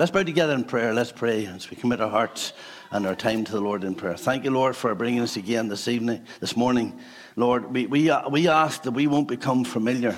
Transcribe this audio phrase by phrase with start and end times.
[0.00, 0.94] Let's bow together in prayer.
[0.94, 2.54] Let's pray as we commit our hearts
[2.90, 4.16] and our time to the Lord in prayer.
[4.16, 6.98] Thank you, Lord, for bringing us again this evening, this morning.
[7.36, 10.16] Lord, we, we, uh, we ask that we won't become familiar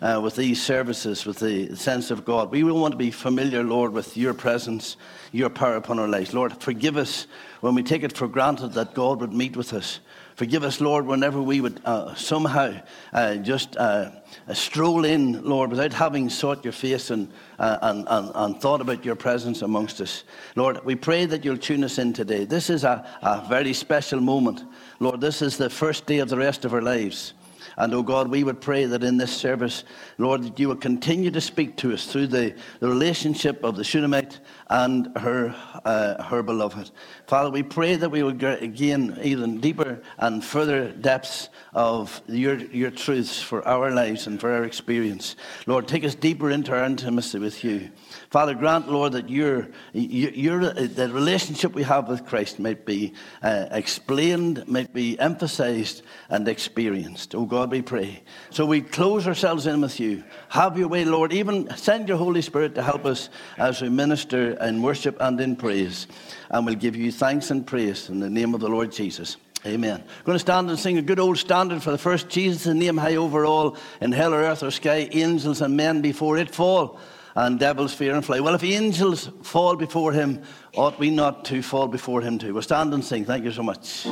[0.00, 2.52] uh, with these services, with the sense of God.
[2.52, 4.96] We will want to be familiar, Lord, with your presence,
[5.32, 6.32] your power upon our lives.
[6.32, 7.26] Lord, forgive us
[7.62, 9.98] when we take it for granted that God would meet with us.
[10.36, 12.78] Forgive us, Lord, whenever we would uh, somehow
[13.14, 14.10] uh, just uh,
[14.52, 19.02] stroll in, Lord, without having sought your face and, uh, and, and, and, thought about
[19.02, 20.24] your presence amongst us.
[20.54, 22.44] Lord, we pray that you'll tune us in today.
[22.44, 24.62] This is a, a very special moment.
[25.00, 27.32] Lord, this is the first day of the rest of our lives.
[27.76, 29.84] And oh God, we would pray that in this service,
[30.16, 33.84] Lord, that you would continue to speak to us through the, the relationship of the
[33.84, 34.40] Shunammite
[34.70, 36.90] and her, uh, her beloved.
[37.26, 42.90] Father, we pray that we would gain even deeper and further depths of your, your
[42.90, 45.36] truths for our lives and for our experience.
[45.66, 47.90] Lord, take us deeper into our intimacy with you.
[48.30, 53.66] Father, grant, Lord, that your, your, the relationship we have with Christ might be uh,
[53.70, 57.34] explained, might be emphasized and experienced.
[57.34, 58.22] Oh God, we pray.
[58.50, 60.24] So we close ourselves in with you.
[60.48, 61.32] Have your way, Lord.
[61.32, 63.28] Even send your Holy Spirit to help us
[63.58, 66.06] as we minister in worship and in praise.
[66.50, 69.36] And we'll give you thanks and praise in the name of the Lord Jesus.
[69.64, 70.00] Amen.
[70.00, 72.78] I'm going to stand and sing a good old standard for the first Jesus and
[72.78, 76.54] name high over all in hell or earth or sky, angels and men before it
[76.54, 77.00] fall
[77.36, 78.40] and devils fear and fly.
[78.40, 80.42] Well, if angels fall before him,
[80.74, 82.54] ought we not to fall before him too?
[82.54, 83.24] We'll stand and sing.
[83.24, 84.06] Thank you so much.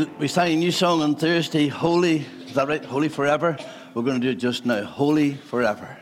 [0.00, 2.84] We sang a new song on Thursday, Holy, is that right?
[2.84, 3.56] Holy Forever.
[3.94, 5.93] We're going to do it just now, Holy Forever.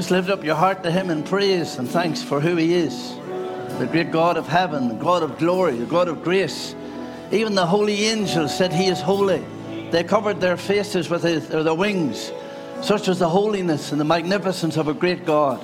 [0.00, 3.14] Just lift up your heart to Him in praise and thanks for who He is
[3.78, 6.74] the great God of heaven, the God of glory, the God of grace.
[7.30, 9.44] Even the holy angels said, He is holy.
[9.90, 12.32] They covered their faces with his, their wings.
[12.80, 15.62] Such was the holiness and the magnificence of a great God.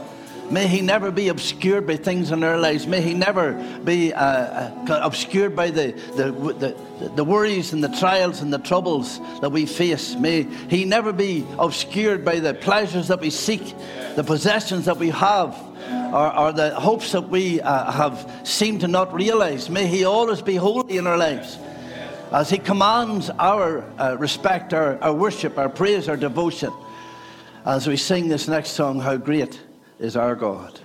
[0.50, 2.86] May he never be obscured by things in our lives.
[2.86, 7.88] May he never be uh, uh, obscured by the, the, the, the, worries and the
[7.88, 10.14] trials and the troubles that we face.
[10.14, 13.74] May he never be obscured by the pleasures that we seek,
[14.14, 15.60] the possessions that we have,
[16.14, 19.68] or, or the hopes that we uh, have seemed to not realize.
[19.68, 21.58] May he always be holy in our lives.
[22.30, 26.72] As he commands our uh, respect, our, our worship, our praise, our devotion,
[27.64, 29.60] as we sing this next song, How Great
[29.98, 30.80] is our God.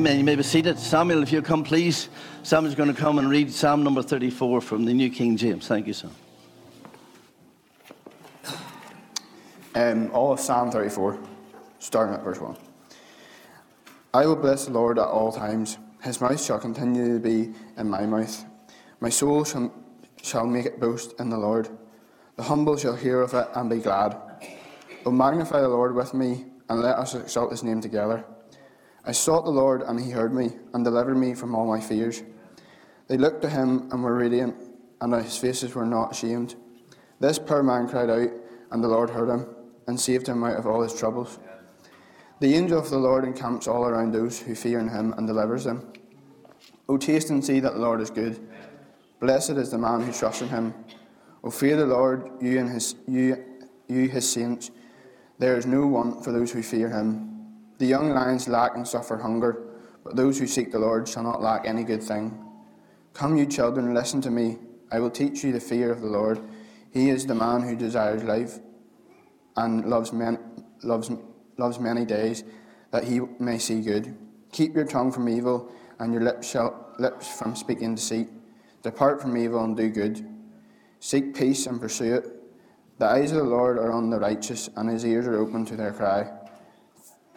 [0.00, 0.16] Amen.
[0.16, 0.78] You may be seated.
[0.78, 2.08] Samuel, if you come, please.
[2.42, 5.66] Samuel's going to come and read Psalm number 34 from the New King James.
[5.66, 6.10] Thank you, Sam.
[9.74, 11.18] Um, all of Psalm 34,
[11.80, 12.56] starting at verse 1.
[14.14, 15.76] I will bless the Lord at all times.
[16.02, 18.42] His mouth shall continue to be in my mouth.
[19.00, 19.70] My soul shall,
[20.22, 21.68] shall make it boast in the Lord.
[22.36, 24.16] The humble shall hear of it and be glad.
[25.04, 28.24] O magnify the Lord with me, and let us exalt his name together.
[29.04, 32.22] I sought the Lord, and he heard me, and delivered me from all my fears.
[33.08, 34.54] They looked to him and were radiant,
[35.00, 36.54] and his faces were not ashamed.
[37.18, 38.30] This poor man cried out,
[38.70, 39.46] and the Lord heard him,
[39.86, 41.38] and saved him out of all his troubles.
[42.40, 45.64] The angel of the Lord encamps all around those who fear in him and delivers
[45.64, 45.92] them.
[46.88, 48.40] O taste and see that the Lord is good.
[49.20, 50.74] Blessed is the man who trusts in him.
[51.44, 53.44] O fear the Lord, you and his you,
[53.88, 54.70] you his saints.
[55.38, 57.39] There is no want for those who fear him.
[57.80, 59.62] The young lions lack and suffer hunger,
[60.04, 62.38] but those who seek the Lord shall not lack any good thing.
[63.14, 64.58] Come, you children, listen to me.
[64.92, 66.42] I will teach you the fear of the Lord.
[66.90, 68.58] He is the man who desires life
[69.56, 70.38] and loves, men,
[70.82, 71.10] loves,
[71.56, 72.44] loves many days,
[72.90, 74.14] that he may see good.
[74.52, 78.28] Keep your tongue from evil, and your lips, shall, lips from speaking deceit.
[78.82, 80.28] Depart from evil and do good.
[80.98, 82.26] Seek peace and pursue it.
[82.98, 85.76] The eyes of the Lord are on the righteous, and his ears are open to
[85.76, 86.30] their cry.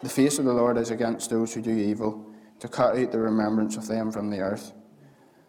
[0.02, 2.26] The face of the Lord is against those who do evil,
[2.60, 4.72] to cut out the remembrance of them from the earth.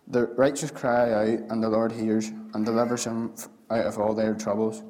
[0.08, 3.34] The righteous cry out, and the Lord hears, and delivers them
[3.70, 4.84] out of all their troubles.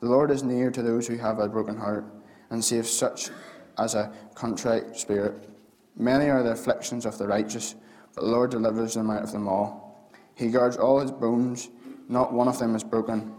[0.00, 2.04] The Lord is near to those who have a broken heart,
[2.50, 3.30] and saves such
[3.78, 5.48] as a contrite spirit.
[5.96, 7.74] Many are the afflictions of the righteous,
[8.14, 10.10] but the Lord delivers them out of them all.
[10.34, 11.70] He guards all his bones,
[12.08, 13.32] not one of them is broken.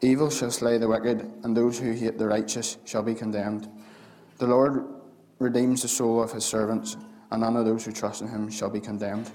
[0.00, 3.68] Evil shall slay the wicked, and those who hate the righteous shall be condemned.
[4.38, 4.84] The Lord
[5.38, 6.96] redeems the soul of his servants,
[7.30, 9.30] and none of those who trust in him shall be condemned.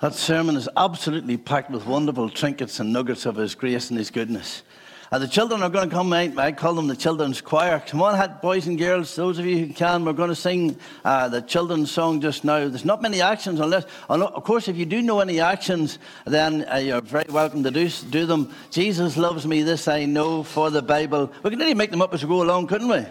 [0.00, 4.10] That sermon is absolutely packed with wonderful trinkets and nuggets of his grace and his
[4.10, 4.64] goodness.
[5.12, 6.38] And the children are going to come out.
[6.38, 7.80] I call them the children's choir.
[7.86, 11.28] Come on, boys and girls, those of you who can, we're going to sing uh,
[11.28, 12.66] the children's song just now.
[12.66, 16.76] There's not many actions, unless, of course, if you do know any actions, then uh,
[16.76, 18.54] you're very welcome to do, do them.
[18.70, 21.30] Jesus loves me, this I know for the Bible.
[21.42, 23.04] We could really make them up as we go along, couldn't we?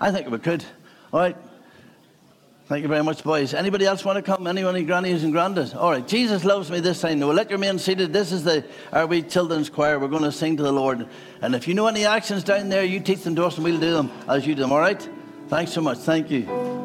[0.00, 0.64] I think we could.
[1.12, 1.36] All right.
[2.66, 3.52] Thank you very much, boys.
[3.52, 4.46] Anybody else want to come?
[4.46, 5.76] Anyone, any grannies and grandads?
[5.76, 6.06] All right.
[6.06, 7.30] Jesus loves me, this I know.
[7.30, 8.10] Let your men seated.
[8.10, 9.98] This is the Our Wee Children's Choir.
[9.98, 11.06] We're going to sing to the Lord.
[11.42, 13.80] And if you know any actions down there, you teach them to us and we'll
[13.80, 14.72] do them as you do them.
[14.72, 15.08] All right?
[15.48, 15.98] Thanks so much.
[15.98, 16.83] Thank you.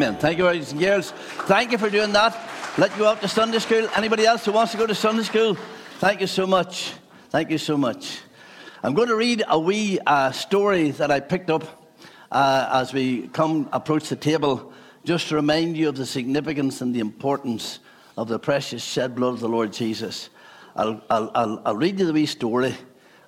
[0.00, 0.16] Amen.
[0.16, 1.10] Thank you, boys and girls.
[1.44, 2.34] Thank you for doing that.
[2.78, 3.86] let you out to Sunday school.
[3.94, 5.58] Anybody else who wants to go to Sunday school?
[5.98, 6.94] Thank you so much.
[7.28, 8.20] Thank you so much.
[8.82, 11.92] I'm going to read a wee uh, story that I picked up
[12.32, 14.72] uh, as we come approach the table,
[15.04, 17.80] just to remind you of the significance and the importance
[18.16, 20.30] of the precious shed blood of the Lord Jesus.
[20.76, 22.74] I'll, I'll, I'll, I'll read you the wee story,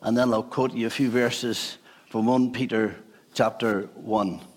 [0.00, 1.76] and then I'll quote you a few verses
[2.08, 2.96] from 1 Peter
[3.34, 4.51] chapter 1.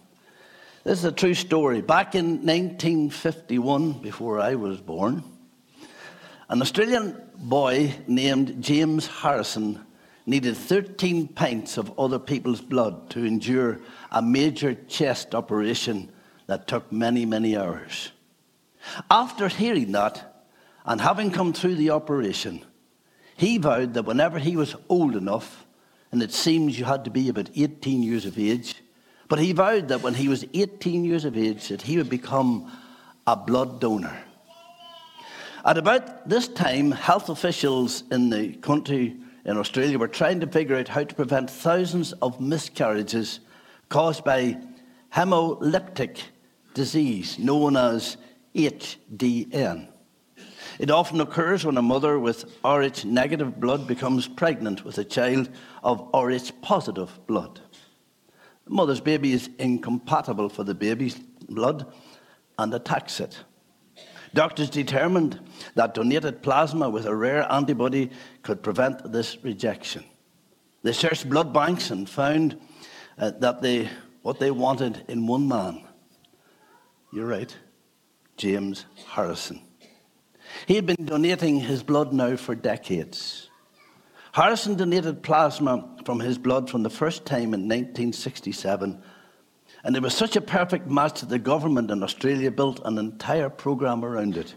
[0.85, 1.81] This is a true story.
[1.81, 5.23] Back in 1951, before I was born,
[6.47, 9.83] an Australian boy named James Harrison
[10.27, 13.79] needed 13 pints of other people's blood to endure
[14.11, 16.11] a major chest operation
[16.45, 18.11] that took many, many hours.
[19.09, 20.45] After hearing that
[20.85, 22.63] and having come through the operation,
[23.35, 25.65] he vowed that whenever he was old enough,
[26.11, 28.75] and it seems you had to be about 18 years of age,
[29.27, 32.71] but he vowed that when he was 18 years of age, that he would become
[33.27, 34.17] a blood donor.
[35.65, 40.75] At about this time, health officials in the country in Australia were trying to figure
[40.75, 43.39] out how to prevent thousands of miscarriages
[43.89, 44.57] caused by
[45.11, 46.19] hemolytic
[46.73, 48.17] disease, known as
[48.53, 49.87] HDN.
[50.77, 55.49] It often occurs when a mother with Rh negative blood becomes pregnant with a child
[55.83, 57.61] of Rh positive blood.
[58.65, 61.15] The mother's baby is incompatible for the baby's
[61.49, 61.91] blood
[62.57, 63.37] and attacks it.
[64.33, 65.39] Doctors determined
[65.75, 68.09] that donated plasma with a rare antibody
[68.41, 70.03] could prevent this rejection.
[70.83, 72.59] They searched blood banks and found
[73.17, 73.89] uh, that they,
[74.23, 75.83] what they wanted in one man.
[77.13, 77.55] You're right,
[78.35, 79.61] James Harrison.
[80.67, 83.49] He had been donating his blood now for decades.
[84.35, 89.01] Harrison donated plasma from his blood from the first time in 1967.
[89.85, 93.49] And it was such a perfect match that the government in Australia built an entire
[93.49, 94.53] program around it,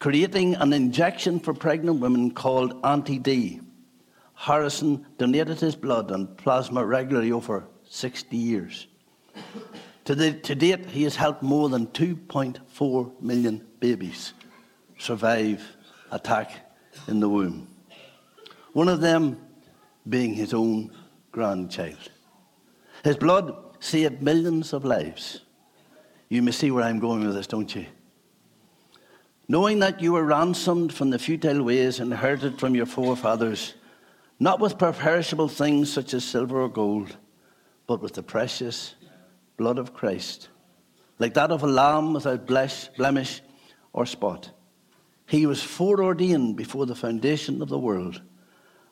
[0.00, 3.62] creating an injection for pregnant women called Anti D.
[4.34, 8.86] Harrison donated his blood and plasma regularly over 60 years.
[10.04, 14.34] To, the, to date, he has helped more than 2.4 million babies
[14.98, 15.64] survive
[16.10, 16.70] attack
[17.06, 17.66] in the womb.
[18.78, 19.40] One of them
[20.08, 20.92] being his own
[21.32, 22.12] grandchild.
[23.02, 25.40] His blood saved millions of lives.
[26.28, 27.86] You may see where I'm going with this, don't you?
[29.48, 33.74] Knowing that you were ransomed from the futile ways and inherited from your forefathers,
[34.38, 37.16] not with perishable things such as silver or gold,
[37.88, 38.94] but with the precious
[39.56, 40.50] blood of Christ,
[41.18, 43.42] like that of a lamb without blemish
[43.92, 44.52] or spot.
[45.26, 48.22] He was foreordained before the foundation of the world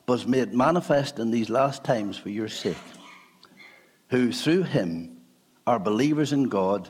[0.07, 2.77] was made manifest in these last times for your sake,
[4.09, 5.17] who through him
[5.65, 6.87] are believers in God,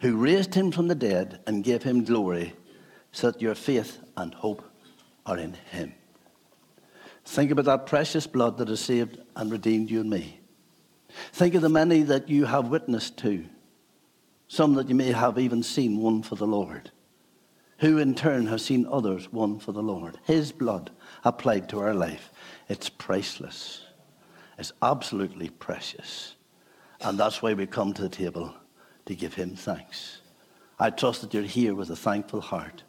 [0.00, 2.52] who raised him from the dead and gave him glory,
[3.12, 4.64] so that your faith and hope
[5.26, 5.94] are in him.
[7.24, 10.40] Think about that precious blood that has saved and redeemed you and me.
[11.32, 13.44] Think of the many that you have witnessed to,
[14.48, 16.90] some that you may have even seen won for the Lord,
[17.78, 20.18] who in turn have seen others won for the Lord.
[20.24, 20.90] His blood
[21.24, 22.29] applied to our life.
[22.70, 23.84] It's priceless.
[24.56, 26.36] It's absolutely precious.
[27.00, 28.54] And that's why we come to the table
[29.06, 30.20] to give him thanks.
[30.78, 32.84] I trust that you're here with a thankful heart.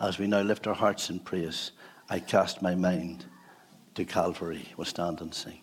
[0.00, 1.72] As we now lift our hearts in praise,
[2.08, 3.26] I cast my mind
[3.96, 4.66] to Calvary.
[4.78, 5.60] We'll stand and sing.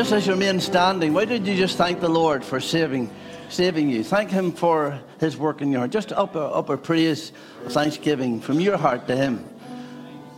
[0.00, 3.10] Just as you remain standing, why did you just thank the Lord for saving,
[3.50, 4.02] saving you?
[4.02, 5.90] Thank Him for His work in your heart.
[5.90, 7.32] Just up up a praise,
[7.68, 9.44] thanksgiving from your heart to Him.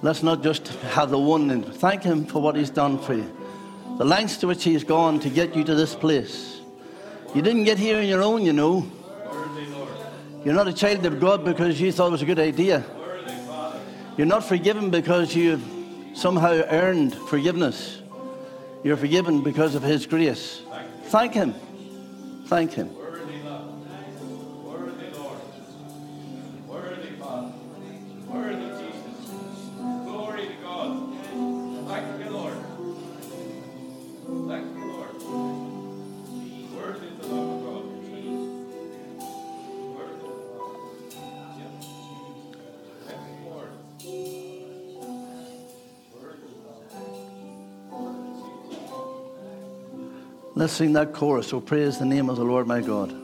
[0.03, 3.33] Let's not just have the one and thank Him for what He's done for you.
[3.99, 6.61] The lengths to which He's gone to get you to this place.
[7.33, 8.85] You didn't get here on your own, you know.
[10.45, 12.85] You're not a child of God because you thought it was a good idea.
[14.17, 15.63] You're not forgiven because you've
[16.15, 18.02] somehow earned forgiveness.
[18.85, 20.63] You're forgiven because of His grace.
[21.05, 21.55] Thank Him.
[22.47, 22.91] Thank Him.
[50.63, 51.49] Let's sing that chorus.
[51.49, 53.22] So praise the name of the Lord my God.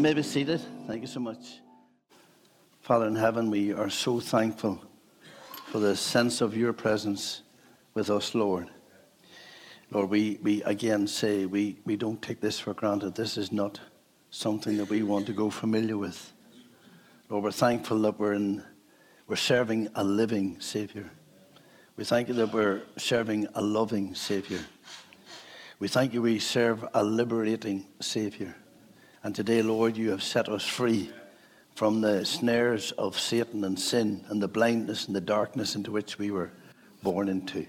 [0.00, 0.60] May be seated.
[0.88, 1.60] Thank you so much.
[2.80, 4.82] Father in heaven, we are so thankful
[5.66, 7.42] for the sense of your presence
[7.94, 8.68] with us, Lord.
[9.92, 13.14] Lord, we, we again say we, we don't take this for granted.
[13.14, 13.78] This is not
[14.30, 16.32] something that we want to go familiar with.
[17.28, 18.64] Lord, we're thankful that we're, in,
[19.28, 21.08] we're serving a living Savior.
[21.96, 24.60] We thank you that we're serving a loving Savior.
[25.78, 28.56] We thank you we serve a liberating Savior.
[29.24, 31.10] And today, Lord, you have set us free
[31.74, 36.18] from the snares of Satan and sin and the blindness and the darkness into which
[36.18, 36.52] we were
[37.02, 37.66] born into.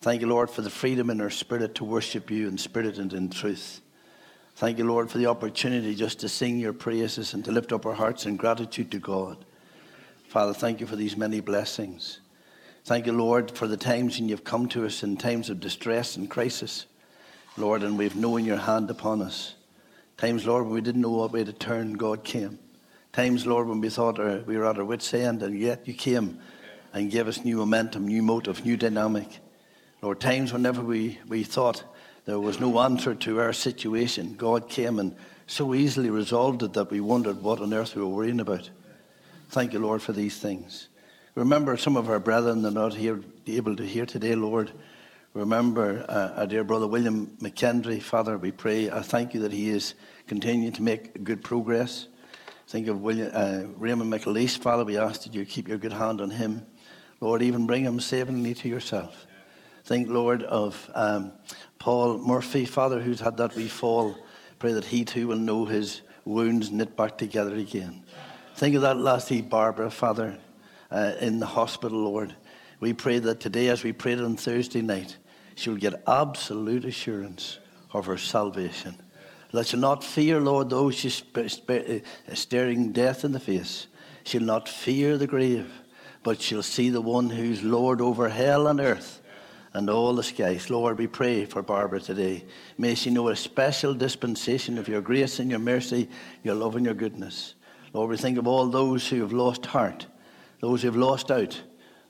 [0.00, 3.12] Thank you, Lord, for the freedom in our spirit to worship you in spirit and
[3.12, 3.82] in truth.
[4.56, 7.84] Thank you, Lord, for the opportunity just to sing your praises and to lift up
[7.84, 9.44] our hearts in gratitude to God.
[10.28, 12.20] Father, thank you for these many blessings.
[12.84, 16.16] Thank you, Lord, for the times when you've come to us in times of distress
[16.16, 16.86] and crisis,
[17.58, 19.56] Lord, and we've known your hand upon us.
[20.16, 22.58] Times, Lord, when we didn't know what way to turn, God came.
[23.12, 26.38] Times, Lord, when we thought we were at our wits' end, and yet you came
[26.92, 29.40] and gave us new momentum, new motive, new dynamic.
[30.00, 31.82] Lord, times whenever we, we thought
[32.24, 36.90] there was no answer to our situation, God came and so easily resolved it that
[36.90, 38.70] we wondered what on earth we were worrying about.
[39.50, 40.88] Thank you, Lord, for these things.
[41.34, 44.72] Remember some of our brethren that are not here, able to hear today, Lord.
[45.34, 48.00] Remember uh, our dear brother William McKendry.
[48.00, 48.88] Father, we pray.
[48.88, 49.94] I thank you that he is
[50.28, 52.06] continuing to make good progress.
[52.68, 54.56] Think of William, uh, Raymond McAleese.
[54.56, 56.64] Father, we ask that you keep your good hand on him.
[57.20, 59.26] Lord, even bring him savingly to yourself.
[59.82, 61.32] Think, Lord, of um,
[61.80, 64.16] Paul Murphy, Father, who's had that wee fall.
[64.60, 68.04] Pray that he too will know his wounds knit back together again.
[68.54, 70.38] Think of that lassie Barbara, Father,
[70.92, 72.36] uh, in the hospital, Lord.
[72.78, 75.16] We pray that today, as we prayed on Thursday night,
[75.54, 77.58] she'll get absolute assurance
[77.92, 78.96] of her salvation.
[79.52, 82.00] Let she not fear, Lord, though she's uh,
[82.34, 83.86] staring death in the face.
[84.24, 85.70] She'll not fear the grave,
[86.22, 89.20] but she'll see the one who's Lord over hell and earth
[89.74, 90.70] and all the skies.
[90.70, 92.44] Lord, we pray for Barbara today.
[92.78, 96.08] May she know a special dispensation of your grace and your mercy,
[96.42, 97.54] your love and your goodness.
[97.92, 100.06] Lord, we think of all those who have lost heart,
[100.60, 101.60] those who have lost out,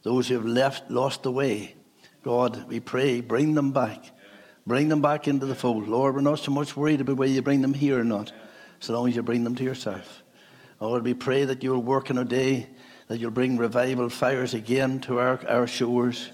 [0.03, 1.75] those who have left, lost the way.
[2.25, 4.03] God, we pray, bring them back.
[4.67, 5.87] Bring them back into the fold.
[5.87, 8.33] Lord, we're not so much worried about whether you bring them here or not,
[8.81, 10.23] so long as you bring them to yourself.
[10.81, 12.71] Lord, we pray that you'll work in a day,
[13.09, 16.31] that you'll bring revival fires again to our, our shores.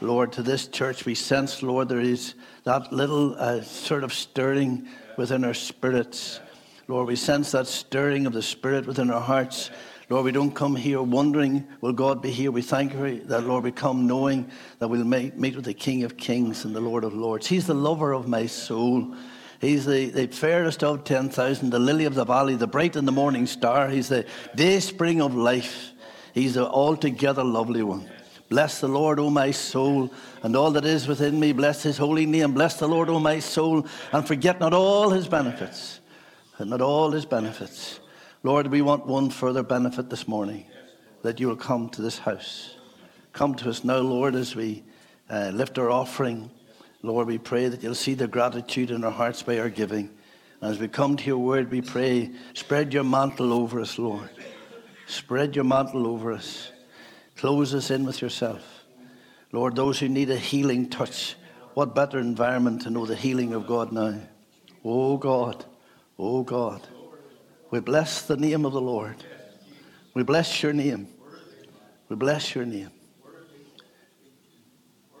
[0.00, 4.88] Lord, to this church, we sense, Lord, there is that little uh, sort of stirring
[5.18, 6.40] within our spirits.
[6.88, 9.70] Lord, we sense that stirring of the Spirit within our hearts
[10.10, 12.50] Lord, we don't come here wondering, will God be here?
[12.50, 16.18] We thank you that, Lord, we come knowing that we'll meet, with the King of
[16.18, 17.46] Kings and the Lord of Lords.
[17.46, 19.14] He's the lover of my soul.
[19.62, 23.12] He's the, the fairest of 10,000, the lily of the valley, the bright and the
[23.12, 23.88] morning star.
[23.88, 25.92] He's the day spring of life.
[26.34, 28.06] He's the altogether lovely one.
[28.50, 30.12] Bless the Lord, O my soul,
[30.42, 31.52] and all that is within me.
[31.52, 32.52] Bless his holy name.
[32.52, 36.00] Bless the Lord, O my soul, and forget not all his benefits
[36.58, 38.00] and not all his benefits.
[38.44, 40.66] Lord, we want one further benefit this morning
[41.22, 42.76] that you will come to this house.
[43.32, 44.84] Come to us now, Lord, as we
[45.30, 46.50] uh, lift our offering.
[47.00, 50.10] Lord, we pray that you'll see the gratitude in our hearts by our giving.
[50.60, 54.28] And as we come to your word, we pray, spread your mantle over us, Lord.
[55.06, 56.70] Spread your mantle over us.
[57.36, 58.84] Close us in with yourself.
[59.52, 61.34] Lord, those who need a healing touch,
[61.72, 64.20] what better environment to know the healing of God now?
[64.84, 65.64] Oh God,
[66.18, 66.86] oh God.
[67.74, 69.16] We bless the name of the Lord.
[70.14, 71.08] We bless your name.
[72.08, 72.92] We bless your name.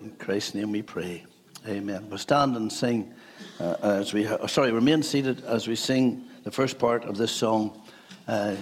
[0.00, 1.24] In Christ's name we pray.
[1.66, 2.06] Amen.
[2.08, 3.12] We'll stand and sing
[3.58, 7.32] uh, as we, ha- sorry, remain seated as we sing the first part of this
[7.32, 7.82] song,
[8.28, 8.54] uh,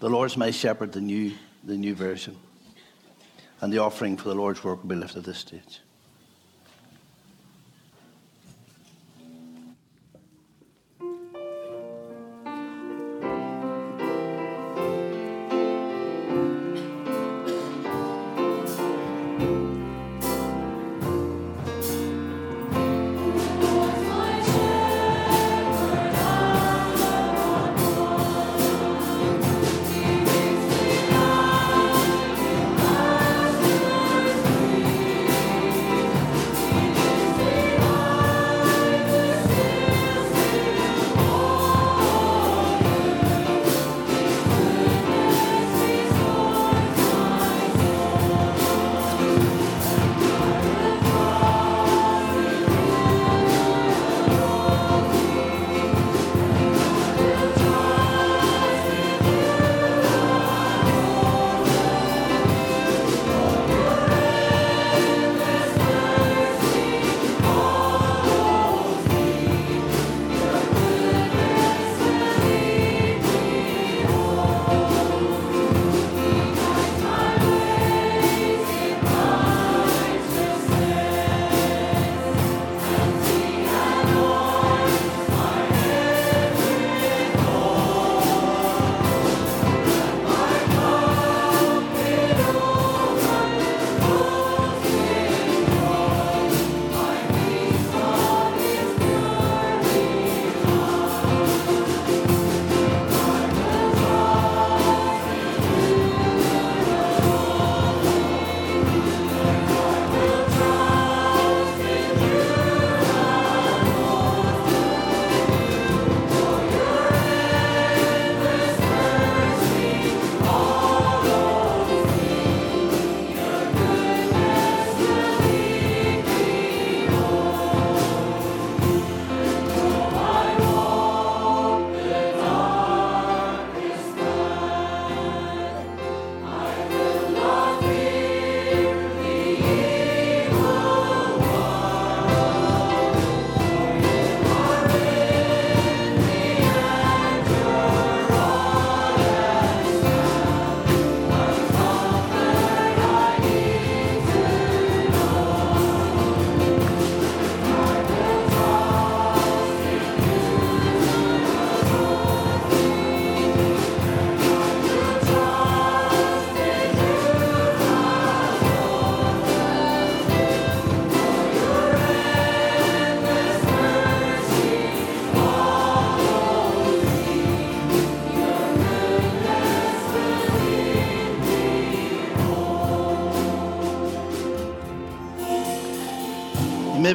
[0.00, 1.32] The Lord's My Shepherd, the new,
[1.62, 2.36] the new version.
[3.60, 5.82] And the offering for the Lord's work will be lifted at this stage.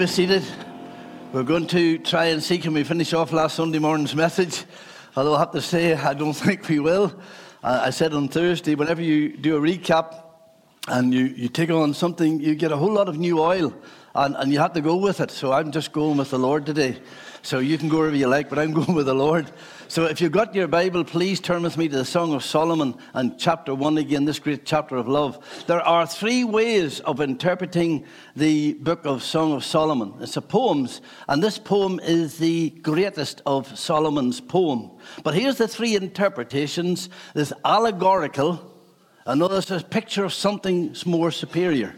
[0.01, 0.43] Be seated.
[1.31, 4.63] We're going to try and see can we finish off last Sunday morning's message.
[5.15, 7.13] Although I have to say, I don't think we will.
[7.61, 10.15] I said on Thursday, whenever you do a recap
[10.87, 13.75] and you, you take on something, you get a whole lot of new oil
[14.13, 15.31] and, and you have to go with it.
[15.31, 16.97] So I'm just going with the Lord today.
[17.43, 19.51] So you can go wherever you like, but I'm going with the Lord.
[19.87, 22.95] So if you've got your Bible, please turn with me to the Song of Solomon
[23.13, 25.65] and chapter 1 again, this great chapter of love.
[25.67, 28.05] There are three ways of interpreting
[28.35, 30.13] the book of Song of Solomon.
[30.21, 34.91] It's a poems, and this poem is the greatest of Solomon's poem.
[35.23, 37.09] But here's the three interpretations.
[37.33, 38.73] There's allegorical,
[39.25, 41.95] another's a picture of something more superior.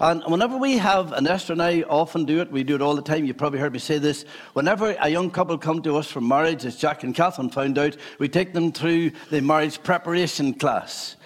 [0.00, 2.96] And whenever we have, and Esther and I often do it, we do it all
[2.96, 4.24] the time, you probably heard me say this,
[4.54, 7.98] whenever a young couple come to us for marriage, as Jack and Catherine found out,
[8.18, 11.16] we take them through the marriage preparation class.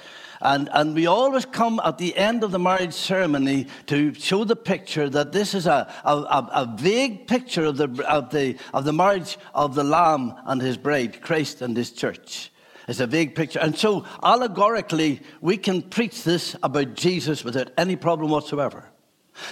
[0.40, 4.56] And, and we always come at the end of the marriage ceremony to show the
[4.56, 8.92] picture that this is a, a, a vague picture of the, of, the, of the
[8.92, 12.50] marriage of the Lamb and his bride, Christ and his church.
[12.87, 13.59] It's a vague picture.
[13.61, 18.91] And so, allegorically, we can preach this about Jesus without any problem whatsoever.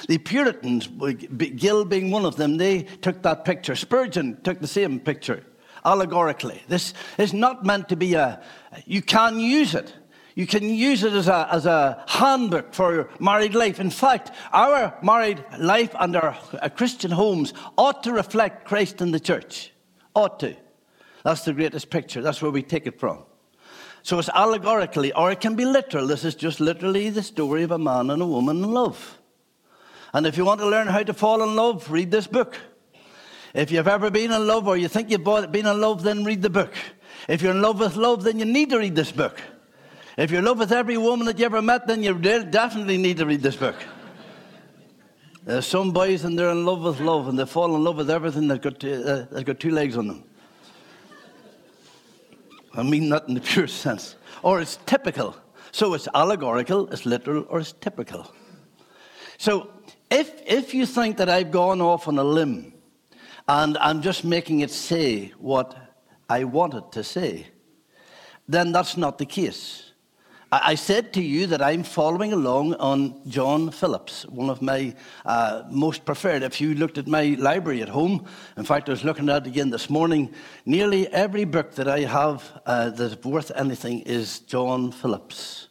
[0.08, 0.86] The Puritans,
[1.56, 3.74] Gill being one of them, they took that picture.
[3.74, 5.44] Spurgeon took the same picture,
[5.84, 6.62] allegorically.
[6.68, 8.42] This is not meant to be a,
[8.84, 9.92] you can use it.
[10.34, 13.80] You can use it as a, as a handbook for married life.
[13.80, 19.10] In fact, our married life and our uh, Christian homes ought to reflect Christ in
[19.10, 19.72] the church.
[20.14, 20.56] Ought to.
[21.24, 22.20] That's the greatest picture.
[22.20, 23.24] That's where we take it from.
[24.02, 26.06] So it's allegorically, or it can be literal.
[26.06, 29.18] This is just literally the story of a man and a woman in love.
[30.12, 32.58] And if you want to learn how to fall in love, read this book.
[33.54, 36.42] If you've ever been in love or you think you've been in love, then read
[36.42, 36.74] the book.
[37.28, 39.40] If you're in love with love, then you need to read this book.
[40.18, 43.18] If you're in love with every woman that you ever met, then you definitely need
[43.18, 43.76] to read this book.
[45.44, 48.10] There's some boys and they're in love with love and they fall in love with
[48.10, 50.24] everything that's got two, uh, that's got two legs on them.
[52.74, 54.16] I mean not in the pure sense.
[54.42, 55.36] Or it's typical.
[55.72, 58.30] So it's allegorical, it's literal, or it's typical.
[59.38, 59.70] So
[60.10, 62.74] if, if you think that I've gone off on a limb
[63.48, 65.74] and I'm just making it say what
[66.28, 67.46] I wanted to say,
[68.46, 69.81] then that's not the case.
[70.54, 74.94] I said to you that I'm following along on John Phillips, one of my
[75.24, 76.42] uh, most preferred.
[76.42, 78.26] If you looked at my library at home,
[78.58, 80.34] in fact, I was looking at it again this morning,
[80.66, 85.68] nearly every book that I have uh, that's worth anything is John Phillips.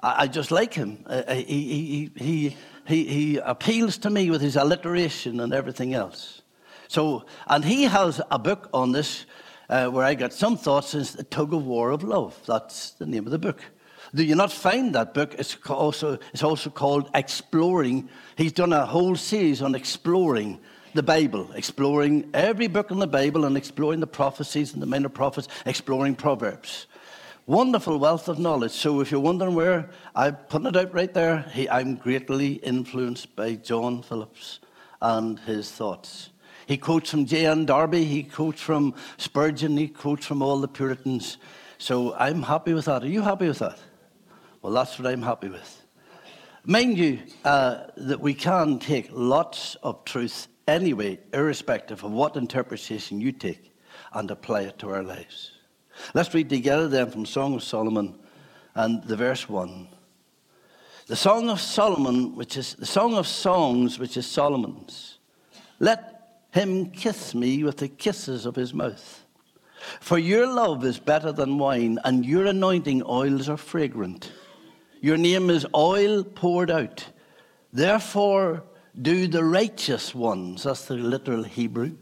[0.00, 1.02] I, I just like him.
[1.06, 2.56] Uh, he, he, he,
[2.86, 6.42] he, he appeals to me with his alliteration and everything else.
[6.86, 9.26] So, and he has a book on this
[9.68, 10.94] uh, where I got some thoughts.
[10.94, 12.40] Is the tug of war of love.
[12.46, 13.60] That's the name of the book.
[14.14, 15.34] Do you not find that book?
[15.38, 18.08] It's also, it's also called Exploring.
[18.36, 20.60] He's done a whole series on exploring
[20.94, 25.08] the Bible, exploring every book in the Bible and exploring the prophecies and the minor
[25.08, 26.86] prophets, exploring Proverbs.
[27.46, 28.70] Wonderful wealth of knowledge.
[28.70, 31.42] So if you're wondering where, I'm putting it out right there.
[31.52, 34.60] He, I'm greatly influenced by John Phillips
[35.02, 36.30] and his thoughts.
[36.66, 37.66] He quotes from J.N.
[37.66, 41.36] Darby, he quotes from Spurgeon, he quotes from all the Puritans.
[41.78, 43.02] So I'm happy with that.
[43.02, 43.78] Are you happy with that?
[44.64, 45.84] Well, that's what I'm happy with.
[46.64, 53.20] Mind you, uh, that we can take lots of truth anyway, irrespective of what interpretation
[53.20, 53.74] you take,
[54.14, 55.50] and apply it to our lives.
[56.14, 58.18] Let's read together then from Song of Solomon
[58.74, 59.86] and the verse 1.
[61.08, 65.18] The Song of Solomon, which is the Song of Songs, which is Solomon's.
[65.78, 69.26] Let him kiss me with the kisses of his mouth.
[70.00, 74.32] For your love is better than wine, and your anointing oils are fragrant.
[75.04, 77.04] Your name is oil poured out.
[77.74, 78.64] Therefore,
[79.02, 81.98] do the righteous ones, that's the literal Hebrew,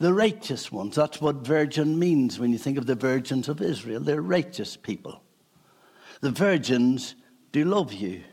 [0.00, 0.96] the righteous ones.
[0.96, 4.00] That's what virgin means when you think of the virgins of Israel.
[4.00, 5.22] They're righteous people.
[6.20, 7.14] The virgins
[7.52, 8.24] do love you.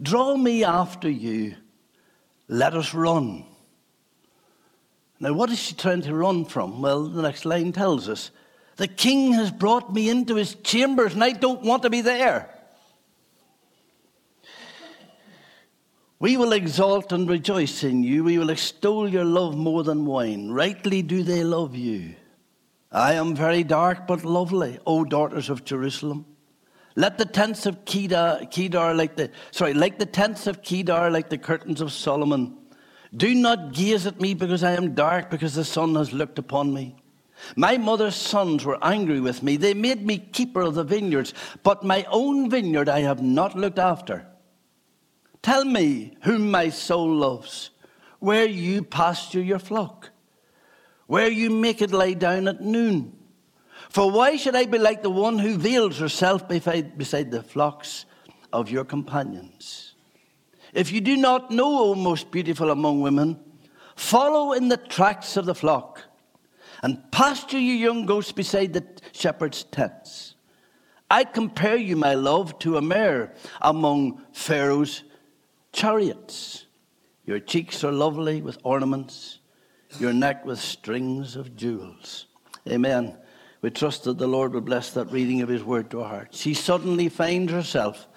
[0.00, 1.56] Draw me after you.
[2.48, 3.44] Let us run.
[5.20, 6.80] Now, what is she trying to run from?
[6.80, 8.30] Well, the next line tells us
[8.76, 12.54] the king has brought me into his chambers and I don't want to be there.
[16.20, 18.24] We will exalt and rejoice in you.
[18.24, 20.50] We will extol your love more than wine.
[20.50, 22.16] Rightly do they love you.
[22.90, 26.26] I am very dark but lovely, O daughters of Jerusalem.
[26.96, 31.30] Let the tents of Kedar, Kedar like the sorry, like the tents of Kedar, like
[31.30, 32.56] the curtains of Solomon.
[33.16, 36.74] Do not gaze at me because I am dark, because the sun has looked upon
[36.74, 36.96] me.
[37.54, 39.56] My mother's sons were angry with me.
[39.56, 43.78] They made me keeper of the vineyards, but my own vineyard I have not looked
[43.78, 44.26] after.
[45.42, 47.70] Tell me whom my soul loves,
[48.18, 50.10] where you pasture your flock,
[51.06, 53.16] where you make it lie down at noon.
[53.88, 58.04] For why should I be like the one who veils herself beside the flocks
[58.52, 59.94] of your companions?
[60.74, 63.38] If you do not know, O most beautiful among women,
[63.96, 66.02] follow in the tracks of the flock
[66.82, 70.34] and pasture your young goats beside the shepherd's tents.
[71.10, 75.04] I compare you, my love, to a mare among Pharaoh's
[75.78, 76.66] chariots.
[77.24, 79.38] Your cheeks are lovely with ornaments,
[80.00, 82.26] your neck with strings of jewels.
[82.68, 83.16] Amen.
[83.62, 86.40] We trust that the Lord will bless that reading of His word to our hearts.
[86.40, 88.08] She suddenly finds herself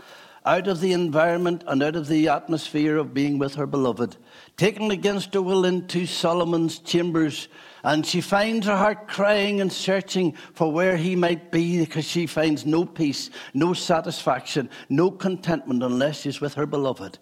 [0.44, 4.18] out of the environment and out of the atmosphere of being with her beloved,
[4.58, 7.48] taken against her will into Solomon's chambers,
[7.84, 12.28] and she finds her heart crying and searching for where he might be because she
[12.28, 17.18] finds no peace, no satisfaction, no contentment unless she's with her beloved.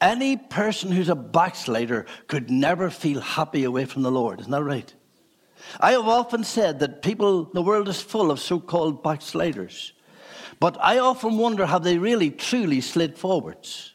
[0.00, 4.40] Any person who's a backslider could never feel happy away from the Lord.
[4.40, 4.92] Isn't that right?
[5.78, 9.92] I have often said that people, the world is full of so called backsliders.
[10.58, 13.94] But I often wonder have they really truly slid forwards?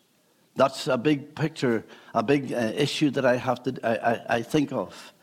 [0.55, 4.41] That's a big picture, a big uh, issue that I have to I, I, I
[4.41, 5.13] think of.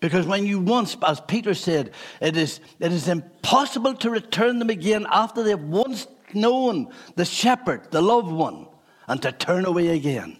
[0.00, 4.70] Because when you once, as Peter said, it is, it is impossible to return them
[4.70, 8.68] again after they've once known the shepherd, the loved one,
[9.06, 10.38] and to turn away again.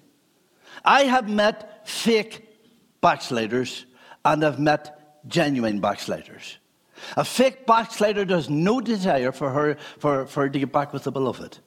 [0.84, 2.48] I have met fake
[3.00, 3.86] backsliders
[4.24, 6.58] and I've met genuine backsliders.
[7.16, 11.04] A fake backslider does no desire for her, for, for her to get back with
[11.04, 11.58] the beloved.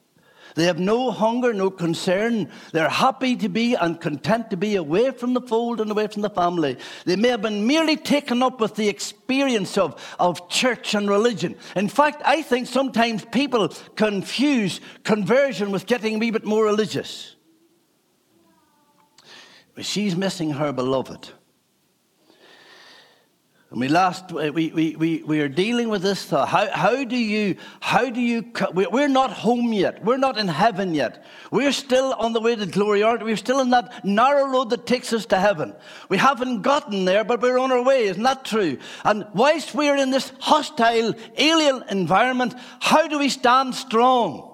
[0.55, 2.49] They have no hunger, no concern.
[2.71, 6.21] They're happy to be and content to be away from the fold and away from
[6.21, 6.77] the family.
[7.05, 11.55] They may have been merely taken up with the experience of, of church and religion.
[11.75, 17.35] In fact, I think sometimes people confuse conversion with getting a wee bit more religious.
[19.73, 21.29] But She's missing her beloved.
[23.73, 26.49] We last we, we, we, we are dealing with this thought.
[26.49, 30.03] How, how do you how do you we're not home yet.
[30.03, 31.23] We're not in heaven yet.
[31.51, 33.31] We're still on the way to glory, aren't we?
[33.31, 35.73] We're still in that narrow road that takes us to heaven.
[36.09, 38.07] We haven't gotten there, but we're on our way.
[38.07, 38.77] Isn't that true?
[39.05, 44.50] And whilst we're in this hostile, alien environment, how do we stand strong?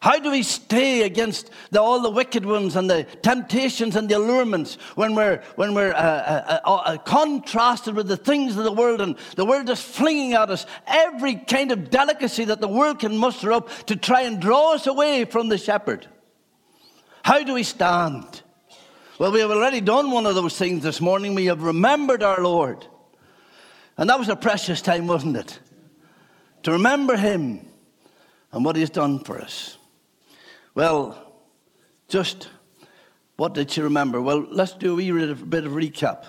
[0.00, 4.16] How do we stay against the, all the wicked ones and the temptations and the
[4.16, 8.72] allurements when we're, when we're uh, uh, uh, uh, contrasted with the things of the
[8.72, 13.00] world and the world is flinging at us every kind of delicacy that the world
[13.00, 16.06] can muster up to try and draw us away from the shepherd?
[17.22, 18.40] How do we stand?
[19.18, 21.34] Well, we have already done one of those things this morning.
[21.34, 22.86] We have remembered our Lord.
[23.98, 25.58] And that was a precious time, wasn't it?
[26.62, 27.66] To remember Him
[28.50, 29.76] and what He's done for us.
[30.80, 31.34] Well,
[32.08, 32.48] just
[33.36, 34.18] what did she remember?
[34.22, 36.24] Well, let's do a wee bit of recap.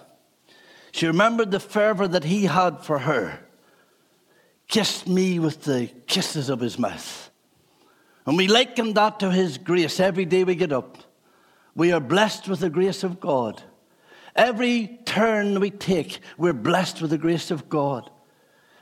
[0.92, 3.40] She remembered the fervour that he had for her,
[4.68, 7.32] kissed me with the kisses of his mouth.
[8.26, 10.98] And we liken that to his grace every day we get up.
[11.74, 13.64] We are blessed with the grace of God.
[14.36, 18.12] Every turn we take, we're blessed with the grace of God.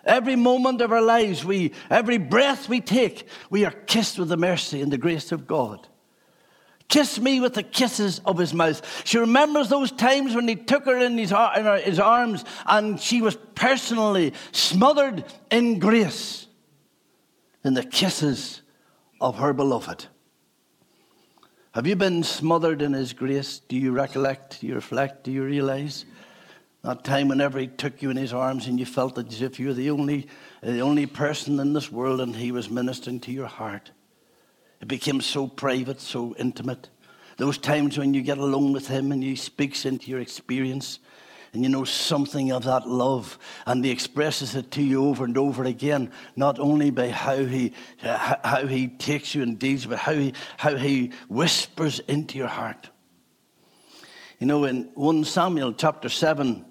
[0.05, 4.37] Every moment of our lives, we, every breath we take, we are kissed with the
[4.37, 5.87] mercy and the grace of God.
[6.87, 9.05] Kiss me with the kisses of his mouth.
[9.05, 13.21] She remembers those times when he took her in his, in his arms and she
[13.21, 16.47] was personally smothered in grace
[17.63, 18.61] in the kisses
[19.21, 20.07] of her beloved.
[21.73, 23.59] Have you been smothered in his grace?
[23.59, 24.61] Do you recollect?
[24.61, 25.23] Do you reflect?
[25.23, 26.05] Do you realize?
[26.83, 29.67] That time whenever he took you in his arms and you felt as if you
[29.67, 30.27] were the only,
[30.63, 33.91] the only person in this world and he was ministering to your heart.
[34.81, 36.89] It became so private, so intimate.
[37.35, 40.99] Those times when you get alone with him and he speaks into your experience
[41.51, 45.37] and you know something of that love and he expresses it to you over and
[45.37, 50.13] over again, not only by how he, how he takes you and deals, but how
[50.13, 52.89] he, how he whispers into your heart.
[54.39, 56.65] You know, in 1 Samuel chapter 7,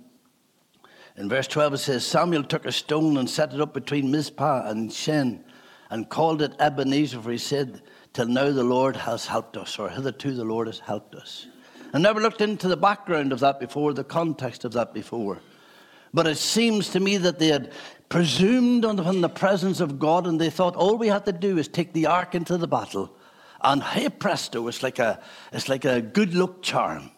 [1.18, 4.70] in verse 12, it says, Samuel took a stone and set it up between Mizpah
[4.70, 5.44] and Shen
[5.90, 9.88] and called it Ebenezer, for he said, Till now the Lord has helped us, or
[9.88, 11.48] hitherto the Lord has helped us.
[11.92, 15.40] I never looked into the background of that before, the context of that before.
[16.14, 17.72] But it seems to me that they had
[18.08, 21.66] presumed on the presence of God and they thought all we had to do is
[21.66, 23.12] take the ark into the battle.
[23.60, 25.20] And hey presto, it's like a,
[25.52, 27.10] it's like a good luck charm.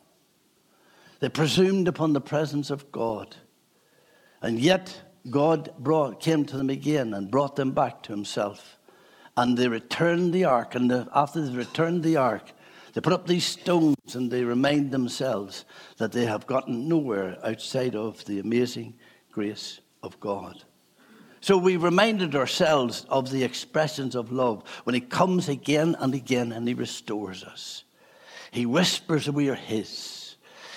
[1.20, 3.36] They presumed upon the presence of God.
[4.42, 8.78] And yet, God brought, came to them again and brought them back to himself.
[9.36, 10.74] And they returned the ark.
[10.74, 12.52] And the, after they returned the ark,
[12.92, 15.64] they put up these stones and they remind themselves
[15.98, 18.94] that they have gotten nowhere outside of the amazing
[19.30, 20.64] grace of God.
[21.40, 26.52] So we reminded ourselves of the expressions of love when He comes again and again
[26.52, 27.84] and He restores us.
[28.50, 30.19] He whispers we are His.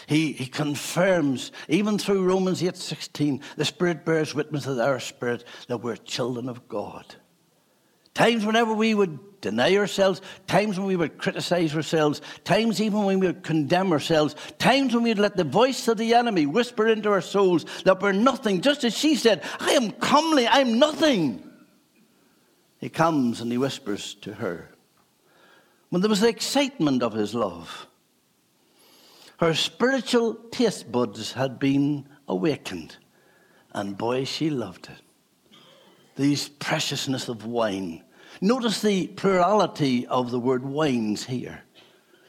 [0.08, 5.44] He, he confirms, even through Romans 8 16, the Spirit bears witness with our spirit
[5.68, 7.16] that we're children of God.
[8.14, 13.20] Times whenever we would deny ourselves, times when we would criticize ourselves, times even when
[13.20, 17.10] we would condemn ourselves, times when we'd let the voice of the enemy whisper into
[17.10, 21.50] our souls that we're nothing, just as she said, I am comely, I'm nothing.
[22.78, 24.70] He comes and he whispers to her,
[25.90, 27.88] when there was the excitement of his love.
[29.40, 32.98] Her spiritual taste buds had been awakened,
[33.72, 35.58] and boy, she loved it.
[36.16, 38.04] These preciousness of wine.
[38.42, 41.64] Notice the plurality of the word wines here.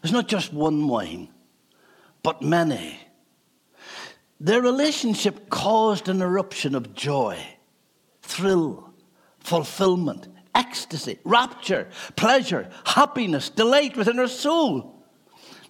[0.00, 1.28] There's not just one wine,
[2.22, 2.98] but many.
[4.40, 7.38] Their relationship caused an eruption of joy,
[8.22, 8.92] thrill,
[9.38, 14.93] fulfillment, ecstasy, rapture, pleasure, happiness, delight within her soul.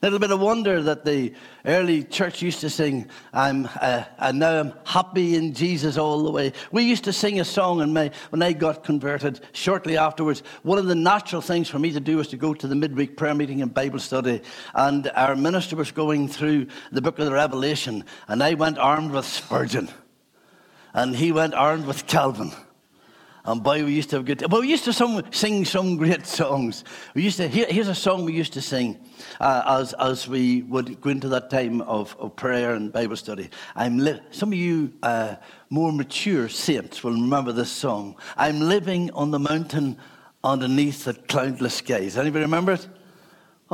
[0.02, 1.32] A little bit of wonder that the
[1.64, 6.30] early church used to sing, I'm, uh, and now I'm happy in Jesus all the
[6.30, 6.52] way.
[6.72, 10.42] We used to sing a song and my, when I got converted shortly afterwards.
[10.62, 13.16] One of the natural things for me to do was to go to the midweek
[13.16, 14.42] prayer meeting and Bible study.
[14.74, 19.12] And our minister was going through the book of the Revelation, and I went armed
[19.12, 19.88] with Spurgeon,
[20.92, 22.52] and he went armed with Calvin.
[23.46, 24.50] And boy, we used to have good.
[24.50, 26.82] Well, we used to some, sing some great songs.
[27.14, 27.46] We used to.
[27.46, 28.98] Here, here's a song we used to sing
[29.38, 33.50] uh, as as we would go into that time of, of prayer and Bible study.
[33.76, 35.36] I'm li- some of you uh,
[35.68, 38.16] more mature saints will remember this song.
[38.38, 39.98] I'm living on the mountain
[40.42, 42.16] underneath the cloudless skies.
[42.16, 42.88] Anybody remember it?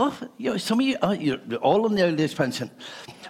[0.03, 2.71] Oh, you know, some of you, uh, oh, you're all on the old age pension.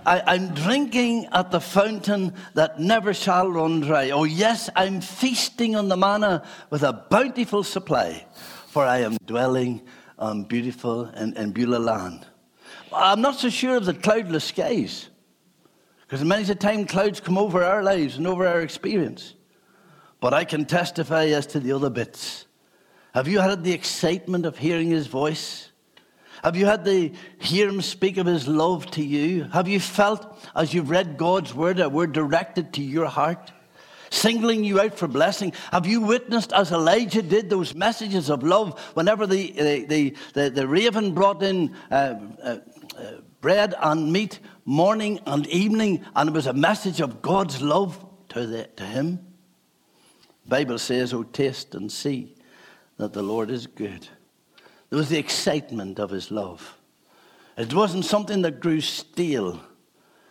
[0.07, 4.11] I, am drinking at the fountain that never shall run dry.
[4.11, 8.25] Oh, yes, I'm feasting on the manna with a bountiful supply,
[8.68, 9.83] for I am dwelling
[10.16, 12.25] on beautiful and, and Beulah land.
[12.93, 15.09] I'm not so sure of the cloudless skies,
[16.03, 19.35] because many a time clouds come over our lives and over our experience.
[20.21, 22.47] But I can testify as to the other bits.
[23.12, 25.70] Have you had the excitement of hearing his voice?
[26.43, 29.45] Have you had to hear him speak of his love to you?
[29.53, 33.53] Have you felt, as you've read God's word, a word directed to your heart,
[34.11, 35.53] singling you out for blessing?
[35.70, 40.66] Have you witnessed, as Elijah did, those messages of love whenever the, the, the, the
[40.66, 42.59] raven brought in uh, uh,
[42.97, 48.03] uh, bread and meat morning and evening, and it was a message of God's love
[48.30, 49.18] to, the, to him?
[50.45, 52.34] The Bible says, Oh, taste and see
[52.97, 54.09] that the Lord is good.
[54.91, 56.76] There was the excitement of his love.
[57.57, 59.61] It wasn't something that grew stale.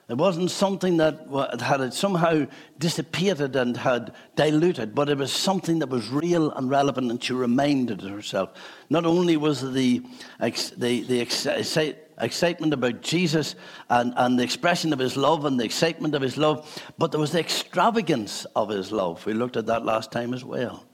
[0.09, 2.47] It wasn't something that had somehow
[2.79, 7.33] dissipated and had diluted, but it was something that was real and relevant, and she
[7.33, 8.49] reminded herself.
[8.89, 10.01] Not only was the,
[10.39, 13.53] the, the excitement about Jesus
[13.91, 17.21] and, and the expression of his love and the excitement of his love, but there
[17.21, 19.23] was the extravagance of his love.
[19.27, 20.88] We looked at that last time as well.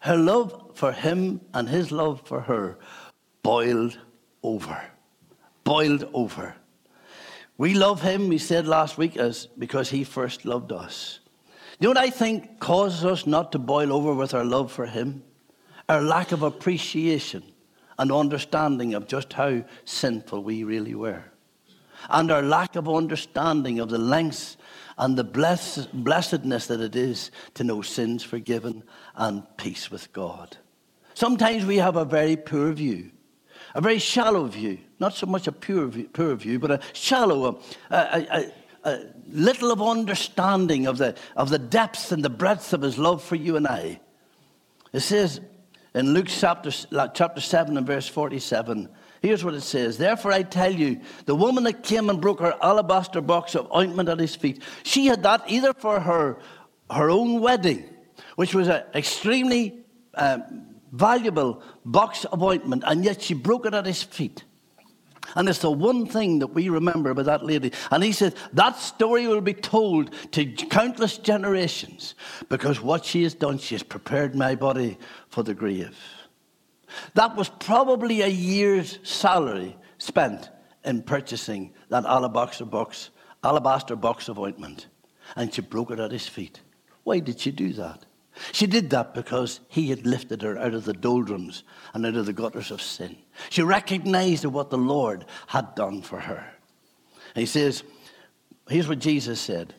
[0.00, 2.78] Her love for him and his love for her
[3.42, 3.98] boiled
[4.42, 4.80] over.
[5.64, 6.54] Boiled over.
[7.56, 11.18] We love him, we said last week, as because he first loved us.
[11.80, 14.86] You know what I think causes us not to boil over with our love for
[14.86, 15.24] him?
[15.88, 17.42] Our lack of appreciation
[17.98, 21.24] and understanding of just how sinful we really were.
[22.08, 24.56] And our lack of understanding of the lengths
[24.98, 28.84] and the bless, blessedness that it is to know sins forgiven
[29.18, 30.56] and peace with God.
[31.12, 33.10] Sometimes we have a very poor view,
[33.74, 37.60] a very shallow view, not so much a pure view, poor view, but a shallow,
[37.90, 38.52] a, a,
[38.88, 39.00] a,
[39.30, 43.34] little of understanding of the, of the depth and the breadth of his love for
[43.34, 44.00] you and I.
[44.92, 45.40] It says
[45.94, 46.70] in Luke chapter,
[47.12, 48.88] chapter 7 and verse 47
[49.20, 52.56] Here's what it says Therefore, I tell you, the woman that came and broke her
[52.62, 56.38] alabaster box of ointment at his feet, she had that either for her,
[56.90, 57.84] her own wedding,
[58.38, 59.80] which was an extremely
[60.14, 60.38] uh,
[60.92, 64.44] valuable box of ointment, and yet she broke it at his feet.
[65.34, 67.72] And it's the one thing that we remember about that lady.
[67.90, 72.14] And he said, That story will be told to countless generations
[72.48, 74.98] because what she has done, she has prepared my body
[75.30, 75.98] for the grave.
[77.14, 80.48] That was probably a year's salary spent
[80.84, 83.10] in purchasing that alabaster box,
[83.42, 84.86] alabaster box of ointment.
[85.34, 86.60] And she broke it at his feet.
[87.02, 88.04] Why did she do that?
[88.52, 91.64] She did that because he had lifted her out of the doldrums
[91.94, 93.16] and out of the gutters of sin.
[93.50, 96.54] She recognized what the Lord had done for her.
[97.34, 97.82] And he says,
[98.68, 99.74] here's what Jesus said.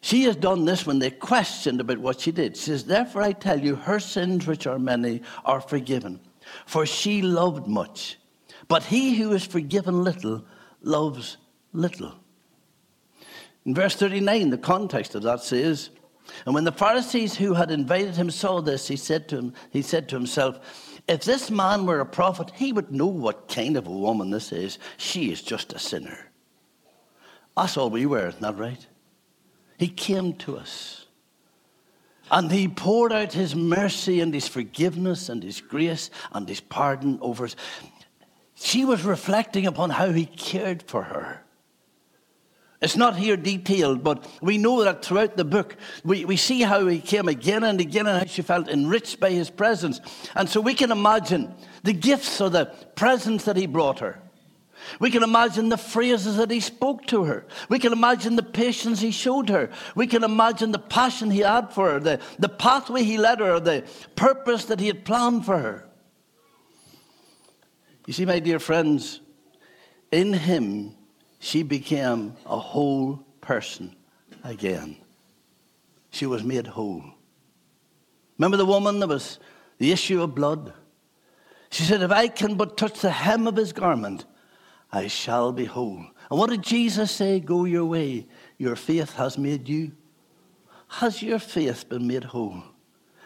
[0.00, 2.56] She has done this when they questioned about what she did.
[2.56, 6.18] She says, Therefore I tell you, her sins, which are many, are forgiven
[6.66, 8.18] for she loved much.
[8.68, 10.44] But he who is forgiven little
[10.82, 11.36] loves
[11.72, 12.14] little.
[13.64, 15.90] In verse 39, the context of that says,
[16.44, 19.82] And when the Pharisees who had invited him saw this, he said to, him, he
[19.82, 23.86] said to himself, If this man were a prophet, he would know what kind of
[23.86, 24.78] a woman this is.
[24.96, 26.30] She is just a sinner.
[27.56, 28.86] That's all we were, isn't that right?
[29.78, 31.06] He came to us.
[32.30, 37.18] And he poured out his mercy and his forgiveness and his grace and his pardon
[37.20, 37.56] over us.
[38.54, 41.41] she was reflecting upon how he cared for her.
[42.82, 46.84] It's not here detailed, but we know that throughout the book, we, we see how
[46.88, 50.00] he came again and again and how she felt enriched by his presence.
[50.34, 51.54] And so we can imagine
[51.84, 52.66] the gifts or the
[52.96, 54.20] presents that he brought her.
[54.98, 57.46] We can imagine the phrases that he spoke to her.
[57.68, 59.70] We can imagine the patience he showed her.
[59.94, 63.60] We can imagine the passion he had for her, the, the pathway he led her,
[63.60, 63.84] the
[64.16, 65.88] purpose that he had planned for her.
[68.06, 69.20] You see, my dear friends,
[70.10, 70.96] in him,
[71.42, 73.92] she became a whole person
[74.44, 74.96] again.
[76.10, 77.02] She was made whole.
[78.38, 79.40] Remember the woman that was
[79.78, 80.72] the issue of blood?
[81.68, 84.24] She said, If I can but touch the hem of his garment,
[84.92, 86.06] I shall be whole.
[86.30, 87.40] And what did Jesus say?
[87.40, 88.28] Go your way.
[88.56, 89.90] Your faith has made you.
[90.86, 92.62] Has your faith been made whole?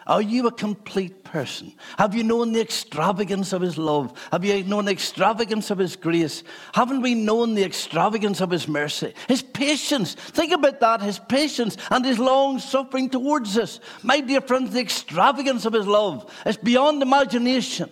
[0.07, 1.72] Are you a complete person?
[1.98, 4.16] Have you known the extravagance of His love?
[4.30, 6.44] Have you known the extravagance of His grace?
[6.74, 9.14] Haven't we known the extravagance of His mercy?
[9.26, 10.14] His patience.
[10.14, 13.80] Think about that His patience and His long suffering towards us.
[14.04, 17.90] My dear friends, the extravagance of His love is beyond imagination.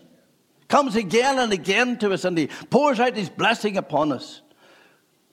[0.69, 4.41] Comes again and again to us and He pours out His blessing upon us.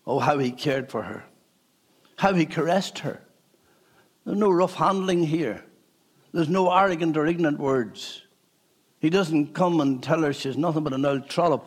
[0.08, 1.26] Oh, how He cared for her,
[2.18, 3.22] how He caressed her.
[4.26, 5.64] There's no rough handling here.
[6.34, 8.24] There's no arrogant or ignorant words.
[9.00, 11.66] He doesn't come and tell her she's nothing but an old trollop.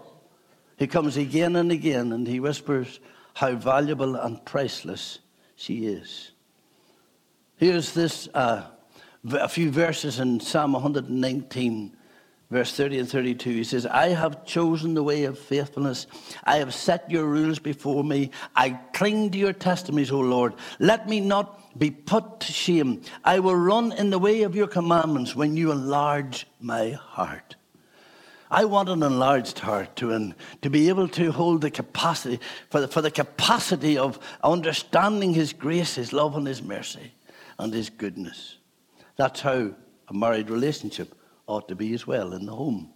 [0.77, 3.01] He comes again and again and he whispers
[3.35, 5.19] how valuable and priceless
[5.57, 6.31] she is.
[7.57, 8.67] Here's this uh,
[9.33, 11.97] a few verses in Psalm 119,
[12.51, 13.51] verse 30 and 32.
[13.51, 16.07] He says, I have chosen the way of faithfulness.
[16.45, 18.31] I have set your rules before me.
[18.55, 20.55] I cling to your testimonies, O Lord.
[20.79, 23.03] Let me not be put to shame.
[23.25, 27.57] I will run in the way of your commandments when you enlarge my heart.
[28.51, 32.39] I want an enlarged heart to, to be able to hold the capacity,
[32.71, 37.13] for the, for the capacity of understanding His grace, His love, and His mercy,
[37.59, 38.59] and His goodness.
[39.17, 39.75] That's how
[40.09, 41.15] a married relationship
[41.47, 42.91] ought to be as well in the home,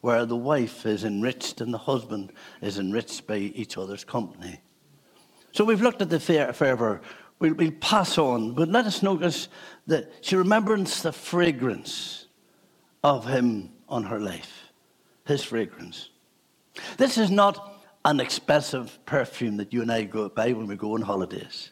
[0.00, 2.32] where the wife is enriched and the husband
[2.62, 4.60] is enriched by each other's company.
[5.52, 7.00] So we've looked at the fervor
[7.38, 9.48] We'll, we'll pass on, but let us notice
[9.86, 12.26] that she remembers the fragrance
[13.04, 14.72] of him on her life,
[15.24, 16.10] his fragrance.
[16.96, 20.94] This is not an expensive perfume that you and I go buy when we go
[20.94, 21.70] on holidays.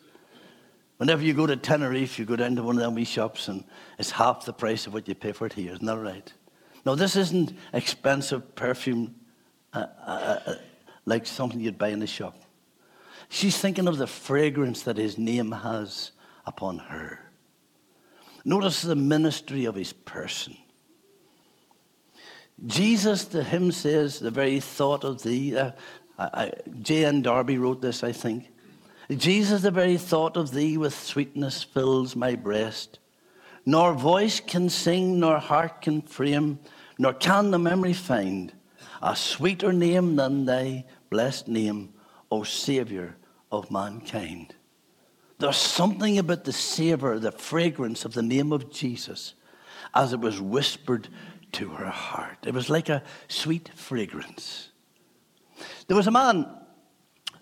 [0.98, 3.64] Whenever you go to Tenerife, you go down to one of them wee shops and
[3.98, 5.72] it's half the price of what you pay for it here.
[5.72, 6.32] Isn't that right?
[6.84, 9.14] No, this isn't expensive perfume
[9.72, 10.54] uh, uh, uh,
[11.04, 12.40] like something you'd buy in a shop.
[13.28, 16.12] She's thinking of the fragrance that his name has
[16.46, 17.20] upon her.
[18.44, 20.56] Notice the ministry of his person.
[22.64, 25.56] Jesus to him says, The very thought of thee.
[25.56, 25.72] Uh,
[26.80, 27.22] J.N.
[27.22, 28.48] Darby wrote this, I think.
[29.10, 32.98] Jesus, the very thought of thee with sweetness fills my breast.
[33.66, 36.58] Nor voice can sing, nor heart can frame,
[36.98, 38.52] nor can the memory find
[39.02, 41.92] a sweeter name than thy blessed name,
[42.36, 43.16] O Saviour
[43.50, 44.54] of mankind.
[45.38, 49.34] There's something about the savor, the fragrance of the name of Jesus
[49.94, 51.08] as it was whispered
[51.52, 52.38] to her heart.
[52.46, 54.68] It was like a sweet fragrance.
[55.86, 56.46] There was a man,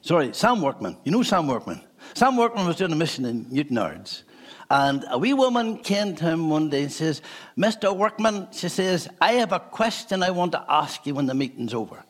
[0.00, 0.96] sorry, Sam Workman.
[1.04, 1.82] You know Sam Workman?
[2.14, 4.22] Sam Workman was doing a mission in Newtownards.
[4.70, 7.22] And a wee woman came to him one day and says,
[7.58, 7.96] Mr.
[7.96, 11.74] Workman, she says, I have a question I want to ask you when the meeting's
[11.74, 12.04] over.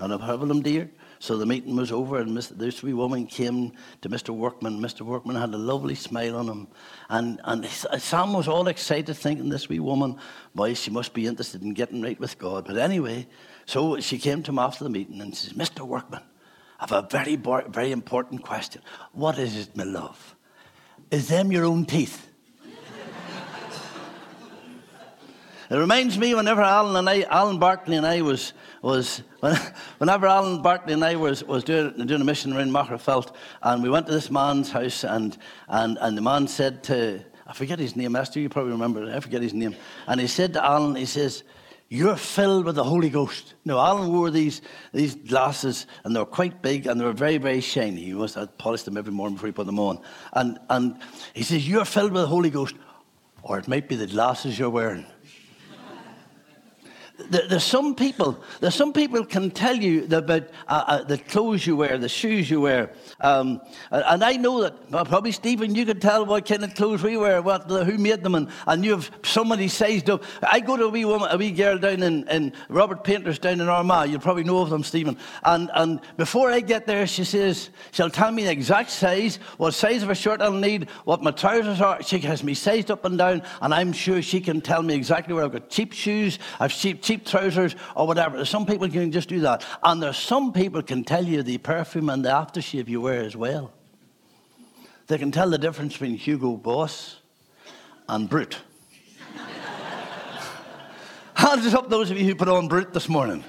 [0.00, 0.90] Not of problem, dear.
[1.18, 4.30] So the meeting was over, and this wee woman came to Mr.
[4.30, 4.80] Workman.
[4.80, 5.02] Mr.
[5.02, 6.68] Workman had a lovely smile on him.
[7.08, 10.16] And, and Sam was all excited, thinking this wee woman,
[10.54, 12.66] boy, she must be interested in getting right with God.
[12.66, 13.26] But anyway,
[13.66, 15.86] so she came to him after the meeting and says, Mr.
[15.86, 16.22] Workman,
[16.80, 18.82] I have a very, very important question.
[19.12, 20.36] What is it, my love?
[21.10, 22.28] Is them your own teeth?
[25.70, 28.52] It reminds me whenever Alan and I, Alan Barkley and I was
[28.84, 29.22] was
[29.98, 33.88] whenever Alan Bartley and I was, was doing, doing a mission around Magherafelt, and we
[33.88, 35.36] went to this man's house, and,
[35.68, 39.20] and, and the man said to, I forget his name, Esther, you probably remember, I
[39.20, 39.74] forget his name,
[40.06, 41.42] and he said to Alan, he says,
[41.88, 43.54] you're filled with the Holy Ghost.
[43.64, 44.62] Now, Alan wore these,
[44.92, 48.02] these glasses, and they were quite big, and they were very, very shiny.
[48.02, 50.00] He must have polished them every morning before he put them on.
[50.32, 50.98] And, and
[51.34, 52.74] he says, You're filled with the Holy Ghost,
[53.42, 55.06] or it might be the glasses you're wearing.
[57.16, 58.42] There's some people.
[58.58, 62.50] There's some people can tell you about uh, uh, the clothes you wear, the shoes
[62.50, 63.60] you wear, um,
[63.92, 64.90] and I know that.
[64.90, 68.24] Well, probably Stephen, you could tell what kind of clothes we wear, what who made
[68.24, 70.24] them, and, and you have somebody sized up.
[70.42, 73.60] I go to a wee woman, a wee girl down in, in Robert Painter's down
[73.60, 74.10] in Armagh.
[74.10, 75.16] You probably know of them, Stephen.
[75.44, 79.74] And and before I get there, she says she'll tell me the exact size, what
[79.74, 82.02] size of a shirt I'll need, what my trousers are.
[82.02, 85.32] She has me sized up and down, and I'm sure she can tell me exactly
[85.32, 88.44] where I've got cheap shoes, I've cheap cheap trousers or whatever.
[88.44, 89.64] Some people can just do that.
[89.82, 93.36] And there's some people can tell you the perfume and the aftershave you wear as
[93.36, 93.72] well.
[95.06, 97.20] They can tell the difference between Hugo Boss
[98.08, 98.56] and Brut.
[101.34, 103.44] Hands up those of you who put on Brut this morning.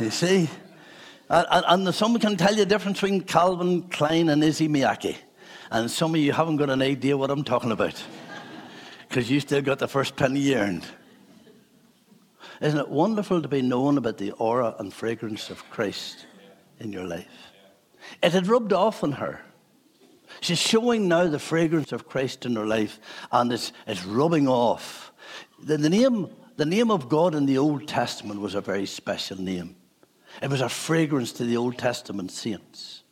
[0.00, 0.48] You see?
[1.28, 5.16] And, and some can tell you the difference between Calvin Klein and Issey Miyake.
[5.70, 8.02] And some of you haven't got an idea what I'm talking about.
[9.08, 10.86] Because you still got the first penny earned.
[12.62, 16.26] Isn't it wonderful to be known about the aura and fragrance of Christ
[16.78, 17.26] in your life?
[18.22, 19.40] It had rubbed off on her.
[20.40, 23.00] She's showing now the fragrance of Christ in her life,
[23.32, 25.12] and it's, it's rubbing off.
[25.60, 29.40] The, the, name, the name of God in the Old Testament was a very special
[29.40, 29.74] name.
[30.40, 33.02] It was a fragrance to the Old Testament saints.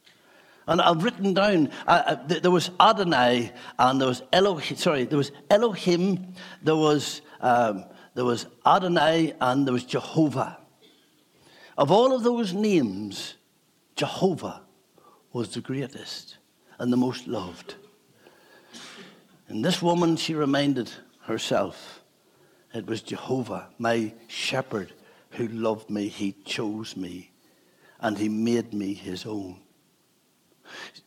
[0.69, 5.19] And I've written down, uh, uh, there was Adonai, and there was Elohim, sorry, there
[5.19, 7.85] was Elohim, there was um,
[8.15, 10.59] there was Adonai, and there was Jehovah.
[11.79, 13.35] Of all of those names,
[13.97, 14.63] Jehovah
[15.33, 16.37] was the greatest
[16.79, 17.75] and the most loved.
[19.49, 20.91] And this woman, she reminded
[21.23, 22.01] herself,
[22.73, 24.93] it was Jehovah, my shepherd,
[25.31, 26.09] who loved me.
[26.09, 27.33] He chose me,
[28.01, 29.57] and he made me his own.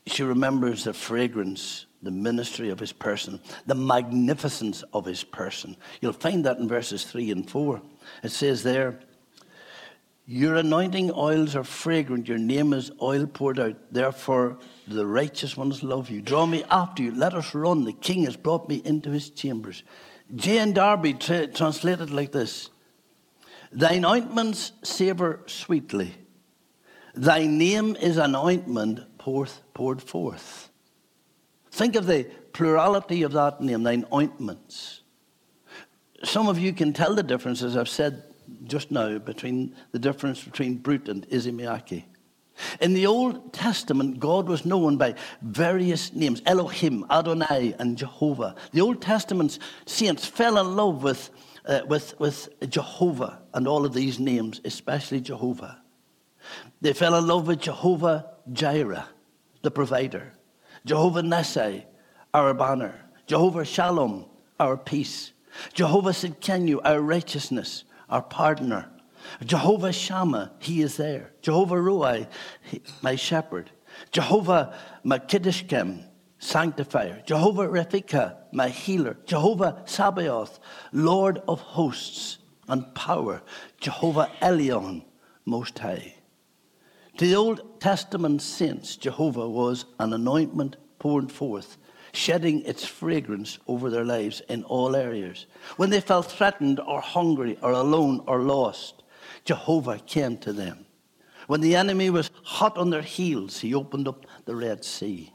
[0.07, 5.75] She remembers the fragrance the ministry of his person, the magnificence of his person.
[6.01, 7.81] You'll find that in verses 3 and 4.
[8.23, 8.99] It says there,
[10.25, 13.75] Your anointing oils are fragrant, your name is oil poured out.
[13.91, 16.21] Therefore, the righteous ones love you.
[16.21, 17.85] Draw me after you, let us run.
[17.85, 19.83] The king has brought me into his chambers.
[20.35, 20.73] J.N.
[20.73, 22.69] Darby tra- translated like this
[23.71, 26.15] Thine ointments savour sweetly.
[27.15, 30.69] Thy name is an ointment poured forth.
[31.73, 35.01] Think of the plurality of that name, thine ointments.
[36.23, 38.21] Some of you can tell the difference, as I've said
[38.65, 42.03] just now, between the difference between Brut and Miyake.
[42.79, 48.53] In the Old Testament, God was known by various names Elohim, Adonai, and Jehovah.
[48.71, 49.57] The Old Testament
[49.87, 51.31] saints fell in love with,
[51.65, 55.81] uh, with, with Jehovah and all of these names, especially Jehovah.
[56.81, 59.07] They fell in love with Jehovah Jireh,
[59.63, 60.33] the provider.
[60.85, 61.85] Jehovah Nissi,
[62.33, 62.99] our banner.
[63.25, 64.25] Jehovah Shalom,
[64.59, 65.31] our peace.
[65.73, 68.89] Jehovah Tsidkenu, our righteousness, our pardoner.
[69.45, 71.31] Jehovah Shammah, he is there.
[71.41, 72.27] Jehovah Roi,
[73.01, 73.71] my shepherd.
[74.11, 76.05] Jehovah Makidishkem,
[76.39, 77.23] sanctifier.
[77.25, 79.17] Jehovah Rephika, my healer.
[79.25, 80.59] Jehovah Sabaoth,
[80.91, 83.41] Lord of hosts and power.
[83.79, 85.05] Jehovah Elyon,
[85.45, 86.15] most high.
[87.17, 91.77] To the Old Testament saints, Jehovah was an anointment poured forth,
[92.13, 95.47] shedding its fragrance over their lives in all areas.
[95.75, 99.03] When they felt threatened or hungry or alone or lost,
[99.43, 100.85] Jehovah came to them.
[101.47, 105.33] When the enemy was hot on their heels, he opened up the Red Sea.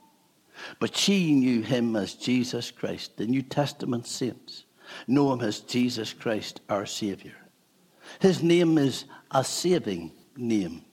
[0.80, 3.18] But she knew him as Jesus Christ.
[3.18, 4.64] The New Testament saints
[5.06, 7.36] know him as Jesus Christ, our Savior.
[8.20, 10.86] His name is a saving name.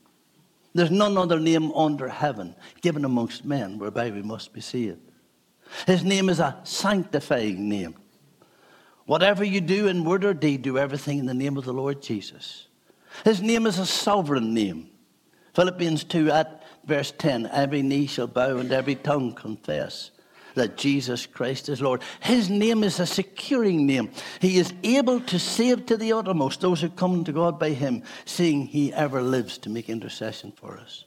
[0.76, 5.00] There's none other name under heaven given amongst men whereby we must be saved.
[5.88, 7.96] His name is a sanctifying name.
[9.06, 12.02] Whatever you do in word or deed, do everything in the name of the Lord
[12.02, 12.68] Jesus.
[13.24, 14.90] His name is a sovereign name.
[15.54, 20.12] Philippians 2 at verse 10 every knee shall bow and every tongue confess
[20.56, 22.02] that Jesus Christ is Lord.
[22.20, 24.10] His name is a securing name.
[24.40, 28.04] He is able to save to the uttermost those who come to God by him,
[28.26, 31.06] seeing he ever lives to make intercession for us.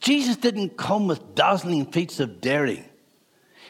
[0.00, 2.84] Jesus didn't come with dazzling feats of daring.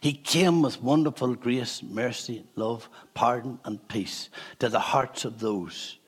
[0.01, 5.99] He came with wonderful grace, mercy, love, pardon, and peace to the hearts of those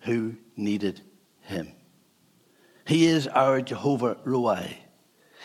[0.00, 1.02] who needed
[1.40, 1.72] him.
[2.86, 4.78] He is our Jehovah Roi.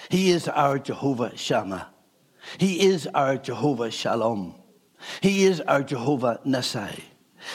[0.09, 1.89] He is our Jehovah Shammah.
[2.57, 4.55] He is our Jehovah Shalom.
[5.21, 7.01] He is our Jehovah Nissi.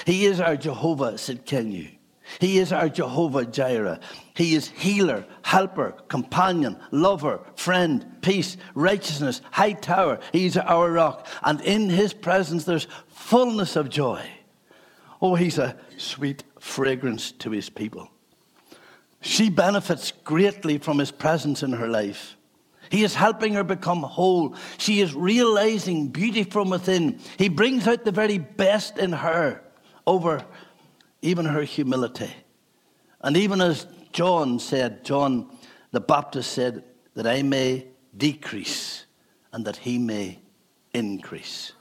[0.07, 1.99] He is our Jehovah Tsidkenu.
[2.41, 4.01] He is our Jehovah Jireh.
[4.35, 10.19] He is healer, helper, companion, lover, friend, peace, righteousness, high tower.
[10.33, 11.27] He is our rock.
[11.43, 14.25] And in his presence there's fullness of joy.
[15.21, 18.09] Oh, he's a sweet fragrance to his people.
[19.21, 22.37] She benefits greatly from his presence in her life.
[22.93, 24.55] He is helping her become whole.
[24.77, 27.19] She is realizing beauty from within.
[27.39, 29.63] He brings out the very best in her
[30.07, 30.45] over
[31.23, 32.31] even her humility.
[33.23, 35.51] And even as John said, John
[35.93, 36.85] the Baptist said,
[37.15, 37.87] that I may
[38.17, 39.07] decrease
[39.55, 40.41] and that he may
[40.93, 41.73] increase.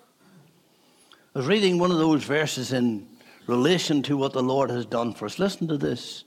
[1.36, 3.08] I was reading one of those verses in
[3.48, 5.40] relation to what the Lord has done for us.
[5.40, 6.24] Listen to this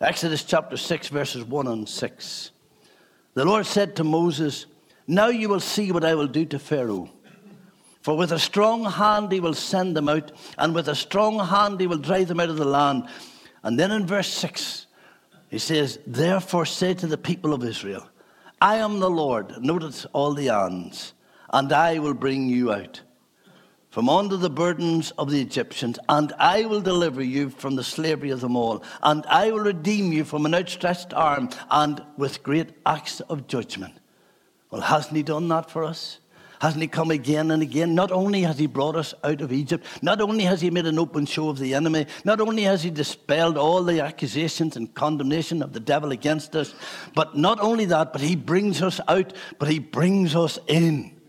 [0.00, 2.50] Exodus chapter 6, verses 1 and 6.
[3.34, 4.66] The Lord said to Moses,
[5.06, 7.10] Now you will see what I will do to Pharaoh.
[8.02, 11.80] For with a strong hand he will send them out, and with a strong hand
[11.80, 13.08] he will drive them out of the land.
[13.62, 14.86] And then in verse 6,
[15.48, 18.08] he says, Therefore say to the people of Israel,
[18.60, 19.62] I am the Lord.
[19.62, 21.12] Notice all the ands,
[21.52, 23.00] and I will bring you out
[23.90, 28.30] from under the burdens of the Egyptians, and I will deliver you from the slavery
[28.30, 32.70] of them all, and I will redeem you from an outstretched arm and with great
[32.86, 33.94] acts of judgment.
[34.70, 36.18] Well, hasn't He done that for us?
[36.60, 37.96] Hasn't He come again and again?
[37.96, 40.98] Not only has He brought us out of Egypt, not only has He made an
[40.98, 45.62] open show of the enemy, not only has He dispelled all the accusations and condemnation
[45.62, 46.74] of the devil against us,
[47.16, 51.19] but not only that, but He brings us out, but He brings us in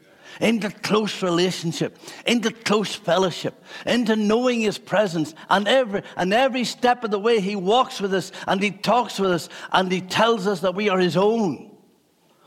[0.41, 5.33] into close relationship, into close fellowship, into knowing His presence.
[5.49, 9.19] And every, and every step of the way, He walks with us and He talks
[9.19, 11.71] with us and He tells us that we are His own.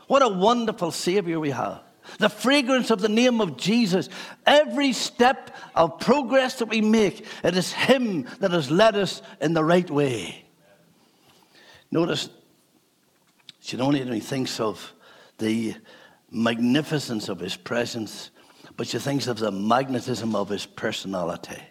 [0.07, 1.81] What a wonderful Savior we have.
[2.19, 4.09] The fragrance of the name of Jesus.
[4.45, 9.53] Every step of progress that we make, it is Him that has led us in
[9.53, 10.45] the right way.
[11.89, 12.29] Notice,
[13.61, 14.93] she only thinks of
[15.37, 15.75] the
[16.31, 18.31] magnificence of his presence,
[18.77, 21.61] but she thinks of the magnetism of his personality.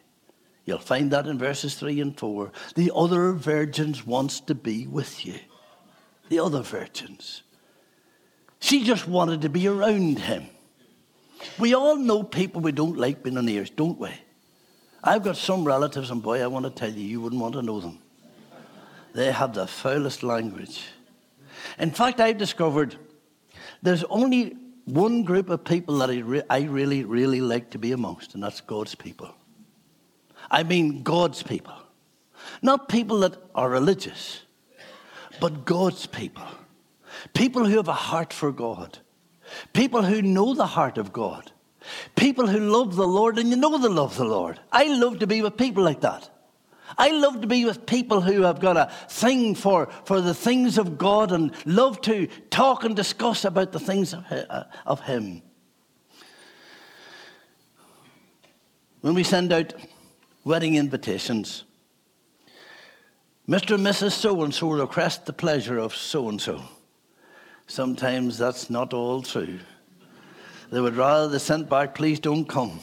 [0.64, 2.50] You'll find that in verses 3 and 4.
[2.74, 5.38] The other virgins wants to be with you.
[6.30, 7.42] The other virgins.
[8.60, 10.46] She just wanted to be around him.
[11.58, 14.10] We all know people we don't like being in ears, don't we?
[15.02, 17.62] I've got some relatives, and boy, I want to tell you, you wouldn't want to
[17.62, 17.98] know them.
[19.12, 20.82] They have the foulest language.
[21.78, 22.96] In fact, I've discovered
[23.84, 24.56] there's only
[24.86, 28.42] one group of people that I, re- I really, really like to be amongst, and
[28.42, 29.34] that's God's people.
[30.50, 31.74] I mean, God's people.
[32.62, 34.40] Not people that are religious,
[35.38, 36.46] but God's people.
[37.34, 38.98] People who have a heart for God.
[39.74, 41.52] People who know the heart of God.
[42.16, 44.60] People who love the Lord, and you know they love the Lord.
[44.72, 46.30] I love to be with people like that.
[46.98, 50.78] I love to be with people who have got a thing for, for the things
[50.78, 55.42] of God and love to talk and discuss about the things of, uh, of Him.
[59.00, 59.74] When we send out
[60.44, 61.64] wedding invitations,
[63.48, 63.74] Mr.
[63.74, 64.12] and Mrs.
[64.12, 66.62] So and so request the pleasure of so and so.
[67.66, 69.58] Sometimes that's not all true.
[70.70, 72.80] They would rather they sent back, please don't come.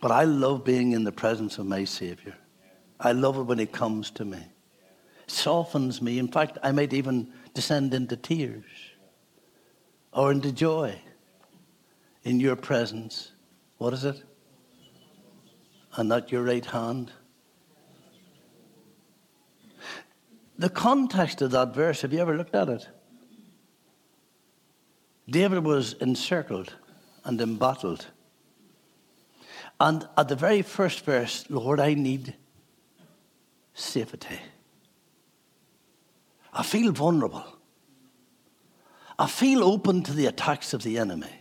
[0.00, 2.34] But I love being in the presence of my Savior.
[2.98, 4.38] I love it when He comes to me.
[4.38, 6.18] It softens me.
[6.18, 8.64] In fact, I might even descend into tears
[10.12, 10.98] or into joy
[12.24, 13.32] in your presence.
[13.78, 14.22] What is it?
[15.96, 17.12] And not your right hand.
[20.58, 22.86] The context of that verse, have you ever looked at it?
[25.28, 26.74] David was encircled
[27.24, 28.06] and embattled
[29.80, 32.34] and at the very first verse, Lord, I need
[33.72, 34.38] safety.
[36.52, 37.44] I feel vulnerable.
[39.18, 41.32] I feel open to the attacks of the enemy.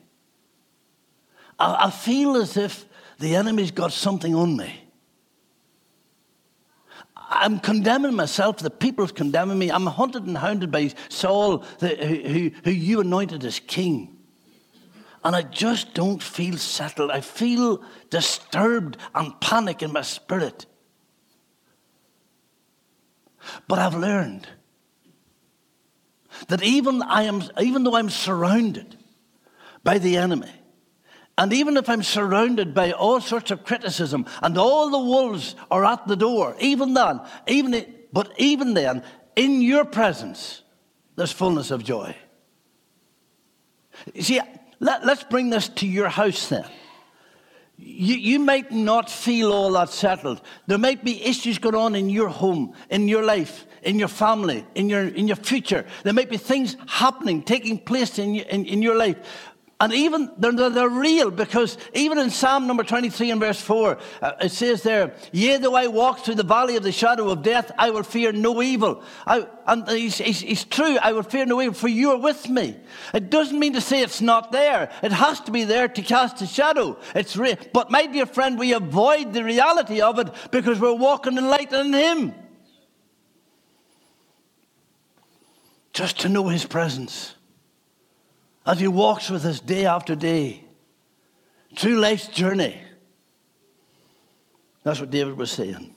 [1.60, 2.86] I, I feel as if
[3.20, 4.86] the enemy's got something on me.
[7.16, 8.58] I'm condemning myself.
[8.58, 9.70] The people's condemning me.
[9.70, 14.19] I'm hunted and hounded by Saul, the, who, who you anointed as king
[15.24, 17.12] and I just don't feel settled.
[17.12, 20.66] I feel disturbed and panic in my spirit.
[23.68, 24.48] But I've learned
[26.48, 28.96] that even, I am, even though I'm surrounded
[29.84, 30.52] by the enemy,
[31.38, 35.86] and even if I'm surrounded by all sorts of criticism and all the wolves are
[35.86, 39.04] at the door, even then, even but even then,
[39.36, 40.62] in your presence,
[41.16, 42.16] there's fullness of joy.
[44.14, 44.42] You see,
[44.80, 46.66] let, us bring this to your house then.
[47.78, 50.42] You, you might not feel all that settled.
[50.68, 54.66] There might be issues going on in your home, in your life, in your family,
[54.76, 55.86] in your, in your future.
[56.04, 59.18] There might be things happening, taking place in, in, in your life.
[59.82, 64.32] And even they're, they're, real because even in Psalm number 23 and verse 4, uh,
[64.42, 67.72] it says there, Yea, though I walk through the valley of the shadow of death,
[67.78, 69.02] I will fear no evil.
[69.26, 72.50] I, and he's, he's, he's true, I will fear no evil, for you are with
[72.50, 72.76] me.
[73.14, 74.92] It doesn't mean to say it's not there.
[75.02, 76.98] It has to be there to cast a shadow.
[77.16, 77.56] It's real.
[77.72, 81.72] But my dear friend, we avoid the reality of it because we're walking in light
[81.72, 82.34] in Him.
[85.94, 87.36] Just to know His presence
[88.70, 90.64] as he walks with us day after day
[91.76, 92.80] through life's journey.
[94.84, 95.96] That's what David was saying.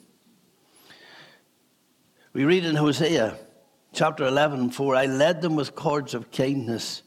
[2.33, 3.37] We read in Hosea
[3.93, 7.03] chapter 11 4 I led them with cords of kindness,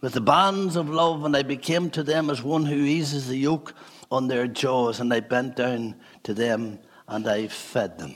[0.00, 3.36] with the bands of love, and I became to them as one who eases the
[3.36, 3.74] yoke
[4.10, 8.14] on their jaws, and I bent down to them and I fed them.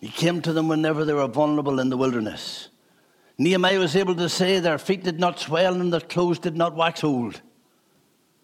[0.00, 2.68] He came to them whenever they were vulnerable in the wilderness.
[3.40, 6.76] Nehemiah was able to say their feet did not swell and their clothes did not
[6.76, 7.40] wax old.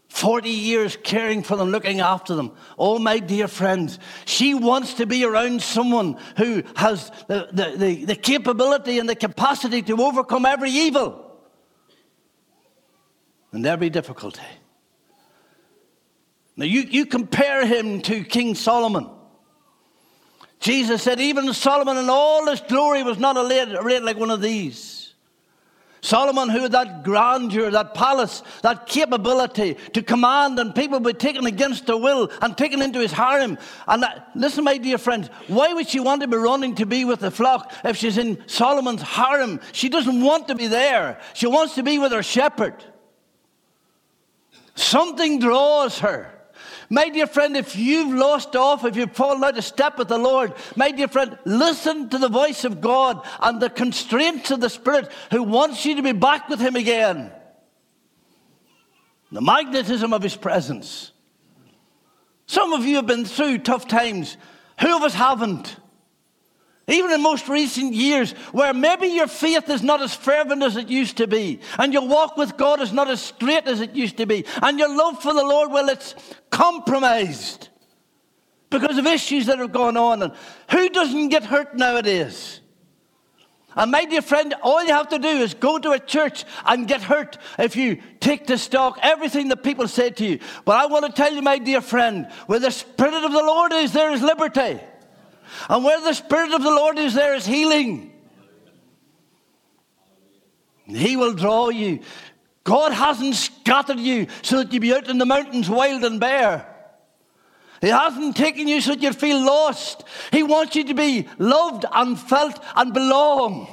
[0.09, 2.53] 40 years caring for them, looking after them.
[2.79, 8.05] Oh, my dear friends, she wants to be around someone who has the, the, the,
[8.07, 11.37] the capability and the capacity to overcome every evil
[13.53, 14.41] and every difficulty.
[16.57, 19.11] Now, you, you compare him to King Solomon.
[20.58, 25.14] Jesus said, even Solomon in all his glory was not arrayed like one of these.
[26.03, 31.46] Solomon, who had that grandeur, that palace, that capability to command, and people be taken
[31.46, 33.58] against their will and taken into his harem.
[33.88, 37.04] And that, listen, my dear friends, why would she want to be running to be
[37.04, 39.61] with the flock if she's in Solomon's harem?
[39.72, 41.20] She doesn't want to be there.
[41.34, 42.84] She wants to be with her shepherd.
[44.76, 46.36] Something draws her.
[46.88, 50.18] My dear friend, if you've lost off, if you've fallen out of step with the
[50.18, 54.70] Lord, my dear friend, listen to the voice of God and the constraints of the
[54.70, 57.33] Spirit who wants you to be back with Him again.
[59.33, 61.12] The magnetism of His presence.
[62.46, 64.37] Some of you have been through tough times.
[64.80, 65.76] Who of us haven't?
[66.88, 70.88] Even in most recent years, where maybe your faith is not as fervent as it
[70.88, 74.18] used to be, and your walk with God is not as straight as it used
[74.18, 76.14] to be, and your love for the Lord, well, it's
[76.50, 77.71] compromised
[78.71, 80.22] because of issues that have gone on.
[80.22, 80.33] And
[80.71, 82.61] who doesn't get hurt nowadays?
[83.75, 86.88] And my dear friend, all you have to do is go to a church and
[86.88, 90.38] get hurt if you take to stock everything that people say to you.
[90.64, 93.72] But I want to tell you, my dear friend, where the Spirit of the Lord
[93.72, 94.80] is, there is liberty.
[95.68, 98.13] And where the Spirit of the Lord is, there is healing.
[100.87, 102.01] He will draw you.
[102.64, 106.73] God hasn't scattered you so that you be out in the mountains wild and bare.
[107.81, 110.05] He hasn't taken you so that you feel lost.
[110.33, 113.68] He wants you to be loved and felt and belong.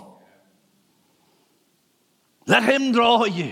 [2.45, 3.51] Let Him draw you.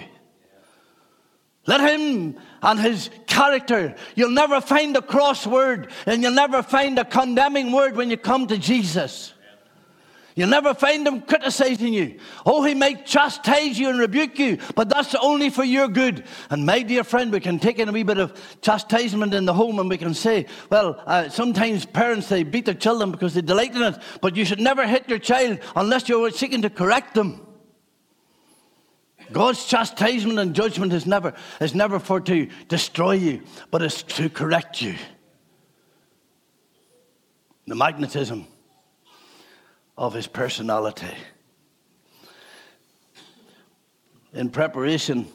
[1.66, 3.96] Let Him and his character.
[4.16, 8.18] You'll never find a cross word and you'll never find a condemning word when you
[8.18, 9.34] come to Jesus.
[10.36, 12.18] You'll never find him criticizing you.
[12.46, 16.24] Oh, he may chastise you and rebuke you, but that's only for your good.
[16.50, 19.54] And my dear friend, we can take in a wee bit of chastisement in the
[19.54, 23.42] home and we can say, well, uh, sometimes parents, they beat their children because they
[23.42, 27.14] delight in it, but you should never hit your child unless you're seeking to correct
[27.14, 27.46] them.
[29.32, 34.30] God's chastisement and judgment is never, is never for to destroy you, but it's to
[34.30, 34.96] correct you.
[37.68, 38.48] The magnetism
[39.98, 41.16] of his personality.
[44.34, 45.28] In preparation,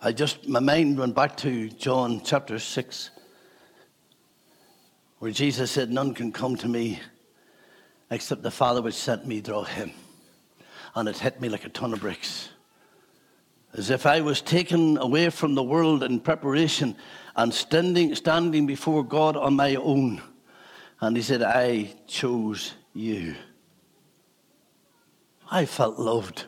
[0.00, 3.10] I just, my mind went back to John chapter 6,
[5.18, 7.00] where Jesus said, None can come to me
[8.10, 9.92] except the Father which sent me draw him
[10.96, 12.48] and it hit me like a ton of bricks.
[13.74, 16.96] As if I was taken away from the world in preparation
[17.36, 20.22] and standing, standing before God on my own.
[21.00, 23.34] And He said, I chose you.
[25.50, 26.46] I felt loved.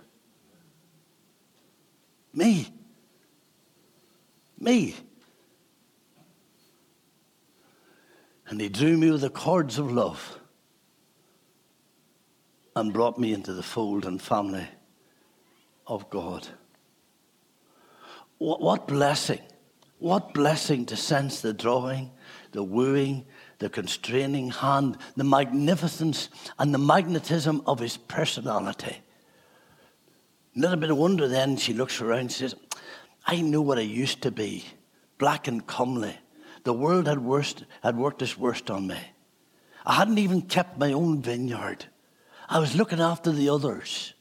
[2.33, 2.69] Me.
[4.59, 4.97] Me.
[8.47, 10.39] And He drew me with the cords of love
[12.79, 14.67] and brought me into the fold and family
[15.87, 16.47] of God.
[18.39, 19.41] What, what blessing!
[19.99, 22.13] What blessing to sense the drawing,
[22.53, 23.27] the wooing,
[23.59, 28.99] the constraining hand, the magnificence and the magnetism of his personality.
[30.55, 32.55] Not A little bit of wonder then she looks around and says,
[33.27, 34.65] I know what I used to be,
[35.19, 36.17] black and comely.
[36.63, 38.99] The world had, worst, had worked its worst on me.
[39.85, 41.87] I hadn't even kept my own vineyard.
[42.49, 44.15] I was looking after the others.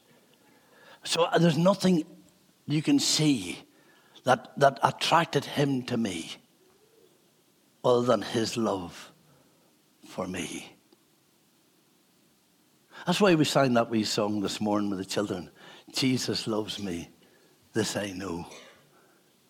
[1.04, 2.04] So uh, there's nothing
[2.66, 3.58] you can see
[4.24, 6.32] that, that attracted him to me
[7.82, 9.12] other than his love
[10.06, 10.76] for me.
[13.06, 15.50] That's why we sang that wee song this morning with the children.
[15.92, 17.08] Jesus loves me,
[17.72, 18.46] this I know.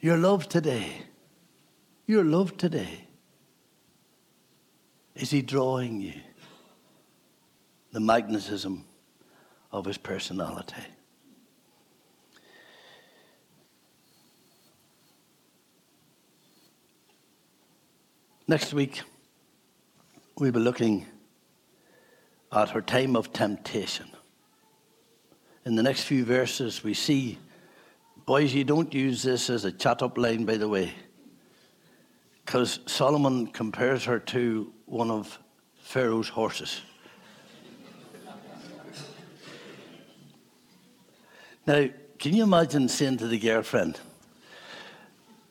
[0.00, 0.92] Your love today.
[2.06, 3.08] your love today.
[5.16, 6.14] Is he drawing you?
[7.98, 8.84] The magnetism
[9.72, 10.84] of his personality.
[18.46, 19.02] Next week,
[20.38, 21.06] we'll be looking
[22.52, 24.06] at her time of temptation.
[25.64, 27.36] In the next few verses, we see,
[28.24, 30.92] boys, you don't use this as a chat up line, by the way,
[32.46, 35.36] because Solomon compares her to one of
[35.80, 36.82] Pharaoh's horses.
[41.68, 41.86] Now,
[42.18, 44.00] can you imagine saying to the girlfriend,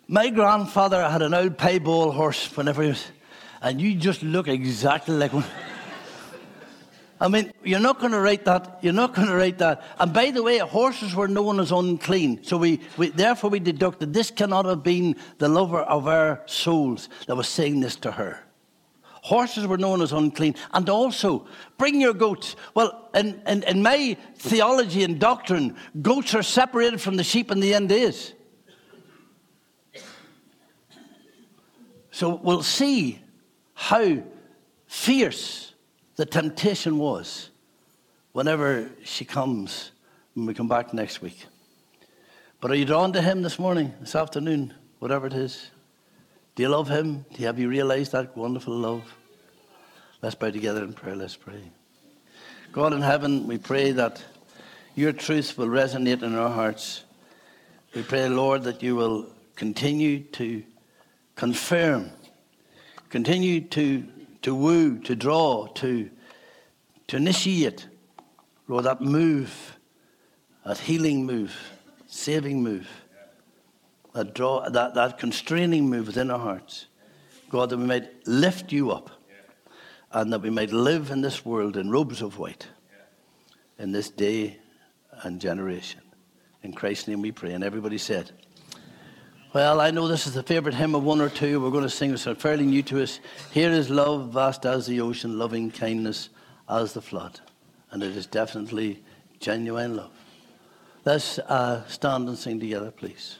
[0.07, 3.05] my grandfather had an old piebald horse whenever he was,
[3.61, 5.45] and you just look exactly like one.
[7.21, 8.79] I mean, you're not going to write that.
[8.81, 9.83] You're not going to write that.
[9.99, 12.43] And by the way, horses were known as unclean.
[12.43, 17.09] So we, we, therefore, we deducted this cannot have been the lover of our souls
[17.27, 18.43] that was saying this to her.
[19.27, 20.55] Horses were known as unclean.
[20.71, 21.45] And also,
[21.77, 22.55] bring your goats.
[22.73, 27.59] Well, in, in, in my theology and doctrine, goats are separated from the sheep in
[27.59, 28.31] the end days.
[32.09, 33.19] So we'll see
[33.73, 34.23] how
[34.85, 35.73] fierce
[36.15, 37.49] the temptation was
[38.31, 39.91] whenever she comes
[40.35, 41.47] when we come back next week.
[42.61, 45.69] But are you drawn to him this morning, this afternoon, whatever it is?
[46.57, 47.23] Do you love him?
[47.33, 49.03] Do you, have you realized that wonderful love?
[50.23, 51.15] Let's bow together in prayer.
[51.15, 51.61] Let's pray.
[52.71, 54.23] God in heaven, we pray that
[54.95, 57.03] your truth will resonate in our hearts.
[57.93, 60.63] We pray, Lord, that you will continue to
[61.35, 62.09] confirm,
[63.11, 64.07] continue to,
[64.41, 66.09] to woo, to draw, to,
[67.05, 67.87] to initiate,
[68.67, 69.77] Lord, that move,
[70.65, 71.55] that healing move,
[72.07, 72.89] saving move,
[74.17, 76.87] that, draw, that, that constraining move within our hearts.
[77.51, 79.11] God, that we might lift you up
[80.11, 82.65] and that we might live in this world in robes of white
[83.77, 84.57] in this day
[85.21, 86.01] and generation.
[86.63, 87.53] In Christ's name we pray.
[87.53, 88.31] And everybody said,
[89.53, 91.61] well, I know this is the favourite hymn of one or two.
[91.61, 93.19] We're going to sing this fairly new to us.
[93.51, 96.29] Here is love, vast as the ocean, loving kindness
[96.67, 97.39] as the flood.
[97.91, 99.03] And it is definitely
[99.39, 100.11] genuine love.
[101.05, 103.37] Let's uh, stand and sing together, please.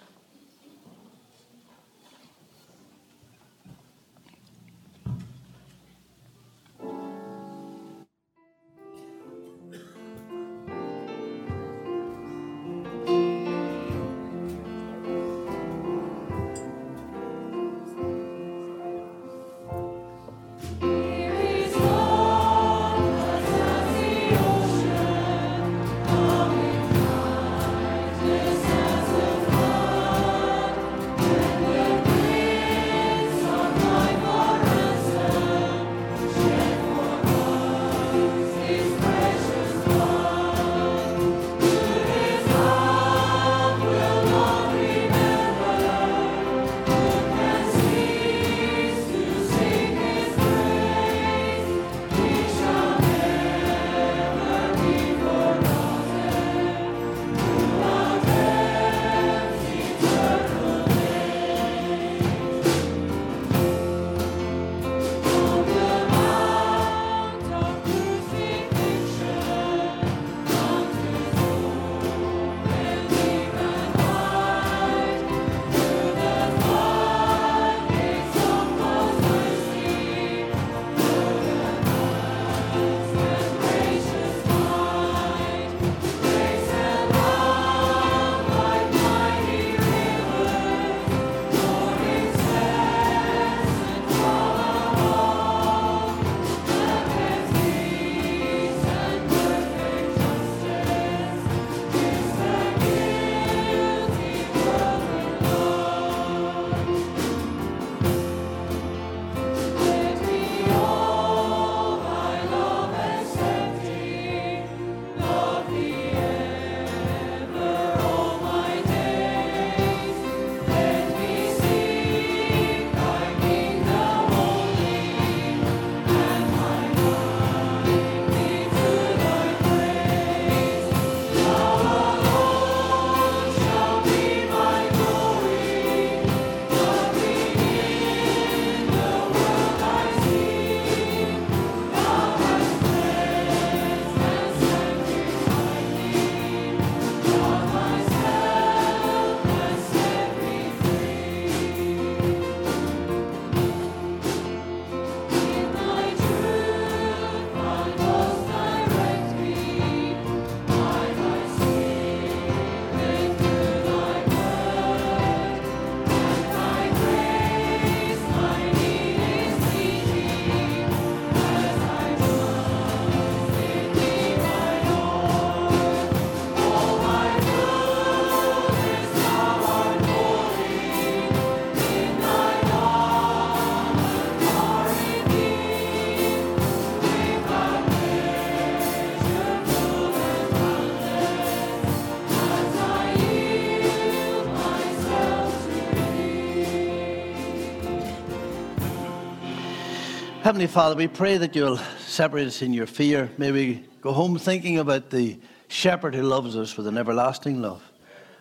[200.48, 203.30] Heavenly Father, we pray that you'll separate us in your fear.
[203.38, 205.38] May we go home thinking about the
[205.68, 207.84] shepherd who loves us with an everlasting love.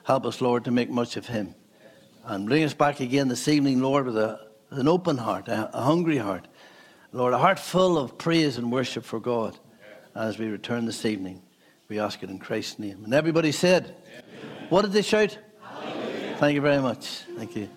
[0.04, 1.56] Help us, Lord, to make much of him.
[2.22, 4.38] And bring us back again this evening, Lord, with a,
[4.70, 6.46] an open heart, a, a hungry heart.
[7.10, 9.58] Lord, a heart full of praise and worship for God
[10.14, 11.42] as we return this evening.
[11.88, 13.02] We ask it in Christ's name.
[13.02, 14.66] And everybody said, Amen.
[14.68, 15.36] What did they shout?
[15.60, 16.36] Hallelujah.
[16.38, 17.22] Thank you very much.
[17.36, 17.68] Thank you.